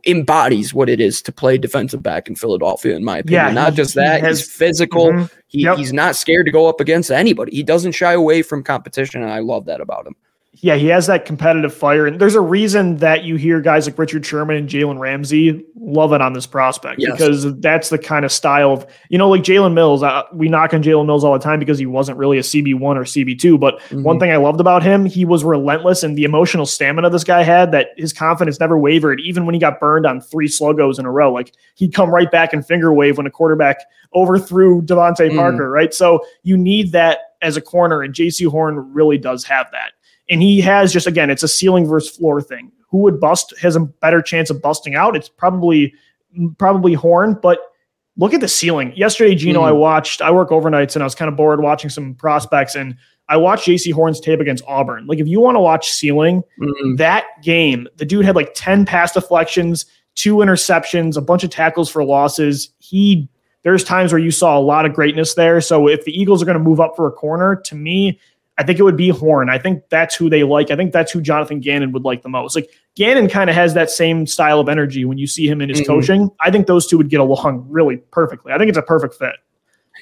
embodies 0.07 0.73
what 0.75 0.89
it 0.91 1.01
is 1.01 1.23
to 1.23 1.33
play 1.33 1.57
defensive 1.59 2.03
back 2.03 2.29
in 2.29 2.35
Philadelphia, 2.35 2.95
in 2.95 3.05
my 3.05 3.19
opinion. 3.19 3.47
Yeah, 3.47 3.53
Not 3.53 3.75
just 3.75 3.95
that, 3.95 4.21
has- 4.21 4.41
he's 4.41 4.51
physical. 4.53 5.07
Mhm. 5.13 5.31
He, 5.49 5.63
Yep. 5.63 5.79
He's 5.79 5.93
not 5.93 6.17
scared 6.17 6.47
to 6.47 6.53
go 6.53 6.67
up 6.67 6.81
against 6.81 7.11
anybody. 7.11 7.55
He 7.57 7.63
doesn't 7.63 7.93
shy 7.93 8.13
away 8.13 8.43
from 8.43 8.63
competition, 8.63 9.23
and 9.23 9.31
I 9.33 9.39
love 9.41 9.65
that 9.67 9.81
about 9.81 10.07
him. 10.07 10.15
Yeah, 10.61 10.77
he 10.77 10.89
has 10.89 11.07
that 11.07 11.25
competitive 11.25 11.73
fire. 11.75 12.07
And 12.07 12.21
there's 12.21 12.35
a 12.35 12.41
reason 12.41 12.97
that 12.99 13.25
you 13.25 13.37
hear 13.37 13.61
guys 13.63 13.87
like 13.87 13.99
Richard 13.99 14.25
Sherman 14.25 14.55
and 14.57 14.69
Jalen 14.69 14.99
Ramsey 14.99 15.65
loving 15.77 16.21
on 16.21 16.35
this 16.35 16.47
prospect 16.47 17.01
Yes. 17.01 17.13
because 17.13 17.59
that's 17.61 17.89
the 17.89 17.97
kind 17.99 18.25
of 18.27 18.31
style 18.31 18.71
of, 18.73 18.87
you 19.09 19.17
know, 19.17 19.31
like 19.31 19.43
Jalen 19.43 19.73
Mills. 19.73 20.03
Uh, 20.03 20.25
we 20.35 20.49
knock 20.51 20.75
on 20.75 20.83
Jalen 20.83 21.07
Mills 21.07 21.25
all 21.25 21.33
the 21.33 21.39
time 21.39 21.59
because 21.59 21.79
he 21.79 21.87
wasn't 21.87 22.19
really 22.19 22.37
a 22.37 22.43
CB1 22.43 22.97
or 22.99 23.05
CB2. 23.05 23.59
But 23.59 23.81
one 23.93 24.17
Mhm. 24.19 24.21
thing 24.21 24.31
I 24.31 24.37
loved 24.37 24.61
about 24.61 24.83
him, 24.83 25.07
he 25.07 25.25
was 25.25 25.43
relentless 25.43 26.03
and 26.03 26.17
the 26.19 26.25
emotional 26.25 26.67
stamina 26.67 27.09
this 27.09 27.25
guy 27.25 27.43
had 27.45 27.73
that 27.73 27.89
his 27.97 28.13
confidence 28.13 28.61
never 28.61 28.79
wavered, 28.79 29.21
even 29.25 29.47
when 29.47 29.55
he 29.55 29.59
got 29.61 29.81
burned 29.81 30.05
on 30.05 30.21
three 30.21 30.49
sluggos 30.49 30.99
in 30.99 31.07
a 31.07 31.11
row. 31.11 31.33
Like 31.33 31.53
he'd 31.77 31.95
come 31.95 32.11
right 32.11 32.31
back 32.31 32.53
and 32.53 32.65
finger 32.65 32.93
wave 32.93 33.17
when 33.17 33.27
a 33.27 33.31
quarterback 33.31 33.79
overthrew 34.15 34.83
DeVante 34.83 35.31
Mm. 35.31 35.37
Parker, 35.37 35.71
right? 35.71 35.95
So 35.95 36.21
you 36.43 36.59
need 36.59 36.93
that 36.93 37.19
as 37.41 37.57
a 37.57 37.61
corner, 37.63 38.03
and 38.03 38.15
Jaycee 38.15 38.47
Horn 38.47 38.93
really 38.93 39.17
does 39.19 39.45
have 39.45 39.67
that. 39.73 39.93
And 40.33 40.43
he 40.43 40.61
has 40.63 40.93
just 40.93 41.07
again, 41.07 41.31
it's 41.31 41.43
a 41.43 41.49
ceiling 41.49 41.87
versus 41.87 42.17
floor 42.17 42.41
thing. 42.41 42.73
Who 42.91 42.99
would 42.99 43.21
bust 43.21 43.55
has 43.61 43.77
a 43.77 43.81
better 43.81 44.21
chance 44.21 44.51
of 44.51 44.61
busting 44.61 44.95
out? 44.95 45.15
It's 45.15 45.29
probably 45.29 45.95
probably 46.59 46.95
Horn, 46.95 47.39
but 47.43 47.59
look 48.17 48.35
at 48.35 48.41
the 48.41 48.49
ceiling. 48.49 48.93
Yesterday, 48.97 49.35
Gino, 49.35 49.61
Mhm. 49.61 49.67
I 49.67 49.73
watched. 49.73 50.23
I 50.23 50.31
work 50.31 50.51
overnights, 50.51 50.97
and 50.97 51.03
I 51.03 51.07
was 51.07 51.15
kind 51.15 51.29
of 51.29 51.37
bored 51.37 51.61
watching 51.63 51.91
some 51.91 52.15
prospects, 52.15 52.75
and 52.75 52.97
I 53.29 53.37
watched 53.37 53.67
Jaycee 53.67 53.93
Horn's 53.93 54.21
tape 54.21 54.41
against 54.41 54.65
Auburn. 54.67 55.07
Like, 55.07 55.19
if 55.21 55.29
you 55.29 55.41
want 55.41 55.57
to 55.57 55.61
watch 55.61 55.91
ceiling, 55.91 56.43
Mhm. 56.61 56.97
that 56.99 57.25
game, 57.43 57.87
the 57.97 58.05
dude 58.05 58.25
had 58.25 58.35
like 58.37 58.53
10 58.55 58.85
pass 58.85 59.13
deflections, 59.13 59.87
two 60.15 60.37
interceptions, 60.37 61.17
a 61.17 61.21
bunch 61.23 61.45
of 61.45 61.51
tackles 61.51 61.91
for 61.91 62.03
losses. 62.05 62.71
He 62.79 63.29
there's 63.65 63.85
times 63.85 64.13
where 64.13 64.19
you 64.21 64.33
saw 64.33 64.59
a 64.59 64.61
lot 64.61 64.85
of 64.85 64.93
greatness 64.93 65.35
there. 65.35 65.61
So 65.61 65.87
if 65.87 66.05
the 66.05 66.11
Eagles 66.21 66.43
are 66.43 66.45
going 66.47 66.59
to 66.59 66.65
move 66.65 66.81
up 66.81 66.97
for 66.97 67.07
a 67.07 67.13
corner, 67.13 67.55
to 67.67 67.77
me, 67.77 68.19
I 68.59 68.65
think 68.65 68.79
it 68.79 68.83
would 68.83 68.97
be 68.97 69.09
Horn. 69.09 69.49
I 69.49 69.59
think 69.59 69.83
that's 69.89 70.15
who 70.15 70.29
they 70.29 70.43
like. 70.45 70.71
I 70.71 70.77
think 70.77 70.93
that's 70.93 71.11
who 71.11 71.21
Jonathan 71.23 71.59
Gannon 71.61 71.91
would 71.93 72.05
like 72.05 72.23
the 72.23 72.29
most. 72.29 72.55
Like 72.55 72.69
Gannon 72.97 73.29
kind 73.29 73.49
of 73.49 73.57
has 73.57 73.73
that 73.75 73.91
same 73.91 74.27
style 74.27 74.61
of 74.61 74.69
energy 74.69 75.05
when 75.07 75.17
you 75.19 75.27
see 75.27 75.49
him 75.49 75.61
in 75.63 75.71
his 75.71 75.81
Mhm. 75.81 75.87
coaching. 75.87 76.31
I 76.41 76.51
think 76.51 76.67
those 76.67 76.87
two 76.87 76.99
would 76.99 77.09
get 77.09 77.21
along 77.21 77.67
really 77.71 77.97
perfectly. 78.11 78.53
I 78.53 78.59
think 78.59 78.69
it's 78.69 78.77
a 78.79 78.83
perfect 78.83 79.15
fit. 79.15 79.35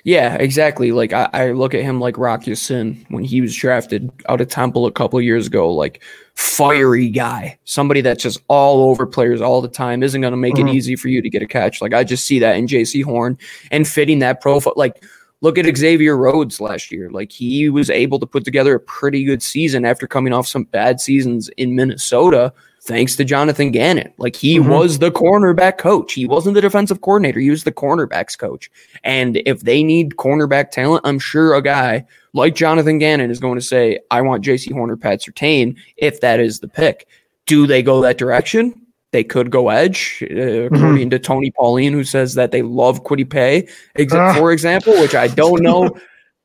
Yeah, 0.05 0.35
exactly. 0.37 0.93
Like 0.93 1.13
I, 1.13 1.29
I 1.33 1.51
look 1.53 1.75
at 1.75 1.83
him 1.83 2.01
like 2.01 2.17
Rock 2.17 2.47
Ya-Sin 2.47 3.05
when 3.11 3.23
he 3.23 3.41
was 3.41 3.55
drafted 3.55 4.11
out 4.29 4.41
of 4.41 4.49
Temple 4.49 4.87
a 4.87 4.93
couple 4.93 5.21
years 5.21 5.47
ago, 5.47 5.71
like 5.71 6.03
fiery 6.35 7.09
guy, 7.11 7.59
somebody 7.65 8.01
that's 8.01 8.23
just 8.23 8.41
all 8.49 8.89
over 8.89 9.07
players 9.07 9.41
all 9.41 9.61
the 9.61 9.69
time, 9.69 10.03
isn't 10.03 10.21
going 10.21 10.31
to 10.33 10.37
make 10.39 10.55
Mhm. 10.55 10.71
it 10.71 10.75
easy 10.75 10.97
for 10.97 11.09
you 11.09 11.21
to 11.21 11.29
get 11.29 11.43
a 11.43 11.47
catch. 11.47 11.83
Like 11.83 11.93
I 11.93 12.03
just 12.03 12.25
see 12.25 12.39
that 12.39 12.57
in 12.57 12.67
Jaycee 12.67 13.05
Horn 13.05 13.37
and 13.71 13.87
fitting 13.87 14.21
that 14.21 14.41
profile. 14.41 14.73
Like 14.75 15.05
look 15.40 15.59
at 15.59 15.76
Xavier 15.76 16.16
Rhodes 16.16 16.61
last 16.61 16.90
year. 16.92 17.11
Like 17.11 17.33
he 17.33 17.68
was 17.68 17.90
able 17.90 18.18
to 18.18 18.26
put 18.26 18.44
together 18.44 18.74
a 18.74 18.81
pretty 18.81 19.24
good 19.24 19.42
season 19.42 19.85
after 19.85 20.07
coming 20.07 20.33
off 20.33 20.46
some 20.46 20.64
bad 20.64 21.00
seasons 21.00 21.48
in 21.57 21.74
Minnesota. 21.74 22.53
Thanks 22.83 23.14
to 23.16 23.24
Jonathan 23.24 23.70
Gannon. 23.72 24.11
Like 24.16 24.35
he 24.37 24.59
Mhm. 24.59 24.68
was 24.68 24.98
the 24.98 25.11
cornerback 25.11 25.76
coach. 25.76 26.14
He 26.14 26.24
wasn't 26.26 26.55
the 26.55 26.62
defensive 26.62 27.03
coordinator. 27.03 27.38
He 27.38 27.50
was 27.50 27.64
the 27.64 27.72
cornerbacks 27.72 28.38
coach. 28.38 28.70
And 29.05 29.42
if 29.44 29.61
they 29.61 29.83
need 29.83 30.16
cornerback 30.16 30.70
talent, 30.70 31.03
I'm 31.05 31.18
sure 31.18 31.55
a 31.55 31.62
guy 31.62 32.07
like 32.33 32.55
Jonathan 32.55 32.98
Gannon 32.98 33.31
is 33.31 33.38
going 33.38 33.57
to 33.59 33.64
say, 33.64 33.98
I 34.11 34.22
want 34.22 34.44
JC 34.44 34.72
Horner, 34.72 34.96
Pat 34.96 35.20
Surtain, 35.20 35.76
if 35.98 36.20
that 36.22 36.40
is 36.40 36.61
the 36.61 36.68
pick. 36.68 37.07
Do 37.46 37.66
they 37.66 37.83
go 37.83 38.00
that 38.03 38.16
direction? 38.16 38.80
They 39.12 39.25
could 39.25 39.51
go 39.51 39.70
edge, 39.70 40.23
uh, 40.31 40.35
according 40.73 41.11
to 41.11 41.18
Tony 41.18 41.51
Pauline, 41.51 41.92
who 41.92 42.05
says 42.05 42.35
that 42.35 42.53
they 42.53 42.62
love 42.62 43.03
Kwity 43.03 43.29
Paye, 43.29 43.68
ex- 43.96 44.12
Ah. 44.14 44.35
for 44.35 44.53
example, 44.53 44.92
which 45.01 45.14
I 45.16 45.27
don't 45.27 45.62
know 45.68 45.90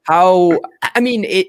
how. 0.03 0.59
I 0.81 0.99
mean, 0.99 1.23
it. 1.25 1.47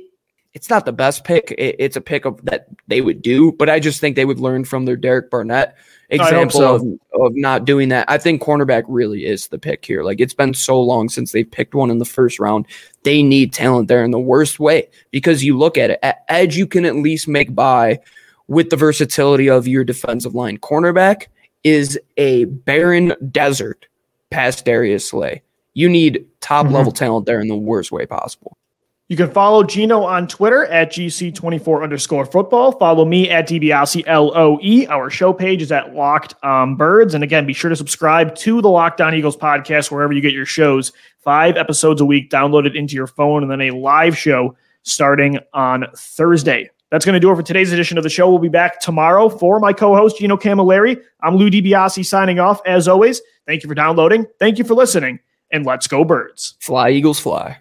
It's 0.52 0.70
not 0.70 0.86
the 0.86 0.92
best 0.92 1.24
pick. 1.24 1.54
It, 1.58 1.76
it's 1.78 1.96
a 1.96 2.00
pick 2.00 2.24
of 2.24 2.42
that 2.46 2.68
they 2.88 3.02
would 3.02 3.20
do, 3.20 3.52
but 3.52 3.68
I 3.68 3.78
just 3.78 4.00
think 4.00 4.16
they 4.16 4.24
would 4.24 4.40
learn 4.40 4.64
from 4.64 4.86
their 4.86 4.96
Derek 4.96 5.30
Barnett 5.30 5.76
example 6.08 6.60
so. 6.60 6.74
of, 6.76 6.82
of 7.20 7.32
not 7.34 7.66
doing 7.66 7.90
that. 7.90 8.08
I 8.08 8.16
think 8.16 8.42
cornerback 8.42 8.84
really 8.88 9.26
is 9.26 9.48
the 9.48 9.58
pick 9.58 9.84
here. 9.84 10.02
Like 10.02 10.18
it's 10.18 10.32
been 10.32 10.54
so 10.54 10.80
long 10.80 11.10
since 11.10 11.32
they've 11.32 11.50
picked 11.50 11.74
one 11.74 11.90
in 11.90 11.98
the 11.98 12.06
first 12.06 12.38
round. 12.40 12.64
They 13.02 13.22
need 13.22 13.52
talent 13.52 13.88
there 13.88 14.02
in 14.02 14.12
the 14.12 14.18
worst 14.18 14.58
way 14.58 14.88
because 15.10 15.44
you 15.44 15.58
look 15.58 15.76
at 15.76 15.90
it 15.90 15.98
at 16.02 16.24
edge, 16.28 16.56
you 16.56 16.66
can 16.66 16.86
at 16.86 16.96
least 16.96 17.28
make 17.28 17.54
by 17.54 18.00
with 18.48 18.70
the 18.70 18.76
versatility 18.76 19.48
of 19.48 19.66
your 19.66 19.84
defensive 19.84 20.34
line. 20.34 20.58
Cornerback 20.58 21.26
is 21.64 21.98
a 22.16 22.44
barren 22.44 23.12
desert 23.30 23.86
past 24.30 24.64
Darius 24.64 25.10
Slay. 25.10 25.42
You 25.74 25.88
need 25.88 26.24
top 26.40 26.66
Mhm. 26.66 26.72
level 26.72 26.92
talent 26.92 27.26
there 27.26 27.40
in 27.40 27.48
the 27.48 27.56
worst 27.56 27.92
way 27.92 28.06
possible. 28.06 28.56
You 29.08 29.16
can 29.16 29.30
follow 29.30 29.62
Gino 29.62 30.02
on 30.02 30.26
Twitter 30.26 30.64
at 30.66 30.90
GC24 30.90 31.84
underscore 31.84 32.26
football. 32.26 32.72
Follow 32.72 33.04
me 33.04 33.30
at 33.30 33.48
DiBiase 33.48 34.04
LOE. 34.08 34.84
Our 34.88 35.10
show 35.10 35.32
page 35.32 35.62
is 35.62 35.70
at 35.70 35.94
Locked 35.94 36.34
on 36.42 36.74
Birds. 36.74 37.14
And 37.14 37.22
again, 37.22 37.46
be 37.46 37.52
sure 37.52 37.70
to 37.70 37.76
subscribe 37.76 38.34
to 38.36 38.60
the 38.60 38.68
Locked 38.68 39.00
On 39.00 39.14
Eagles 39.14 39.36
podcast 39.36 39.92
wherever 39.92 40.12
you 40.12 40.20
get 40.20 40.32
your 40.32 40.44
shows. 40.46 40.92
Five 41.20 41.56
episodes 41.56 42.00
a 42.00 42.04
week 42.04 42.30
downloaded 42.30 42.74
into 42.74 42.96
your 42.96 43.06
phone, 43.06 43.42
and 43.42 43.50
then 43.50 43.60
a 43.60 43.70
live 43.70 44.18
show 44.18 44.56
starting 44.82 45.38
on 45.52 45.86
Thursday. 45.96 46.70
That's 46.90 47.04
going 47.04 47.14
to 47.14 47.20
do 47.20 47.30
it 47.32 47.36
for 47.36 47.42
today's 47.42 47.72
edition 47.72 47.98
of 47.98 48.04
the 48.04 48.10
show. 48.10 48.28
We'll 48.28 48.38
be 48.38 48.48
back 48.48 48.80
tomorrow 48.80 49.28
for 49.28 49.58
my 49.58 49.72
co 49.72 49.94
host, 49.94 50.18
Gino 50.18 50.36
Camilleri. 50.36 51.00
I'm 51.20 51.36
Lou 51.36 51.50
DiBiase 51.50 52.04
signing 52.04 52.38
off. 52.38 52.60
As 52.64 52.86
always, 52.86 53.20
thank 53.46 53.62
you 53.62 53.68
for 53.68 53.74
downloading. 53.74 54.26
Thank 54.38 54.58
you 54.58 54.64
for 54.64 54.74
listening, 54.74 55.18
and 55.50 55.66
let's 55.66 55.88
go, 55.88 56.04
birds. 56.04 56.54
Fly 56.60 56.90
Eagles 56.90 57.18
fly. 57.18 57.58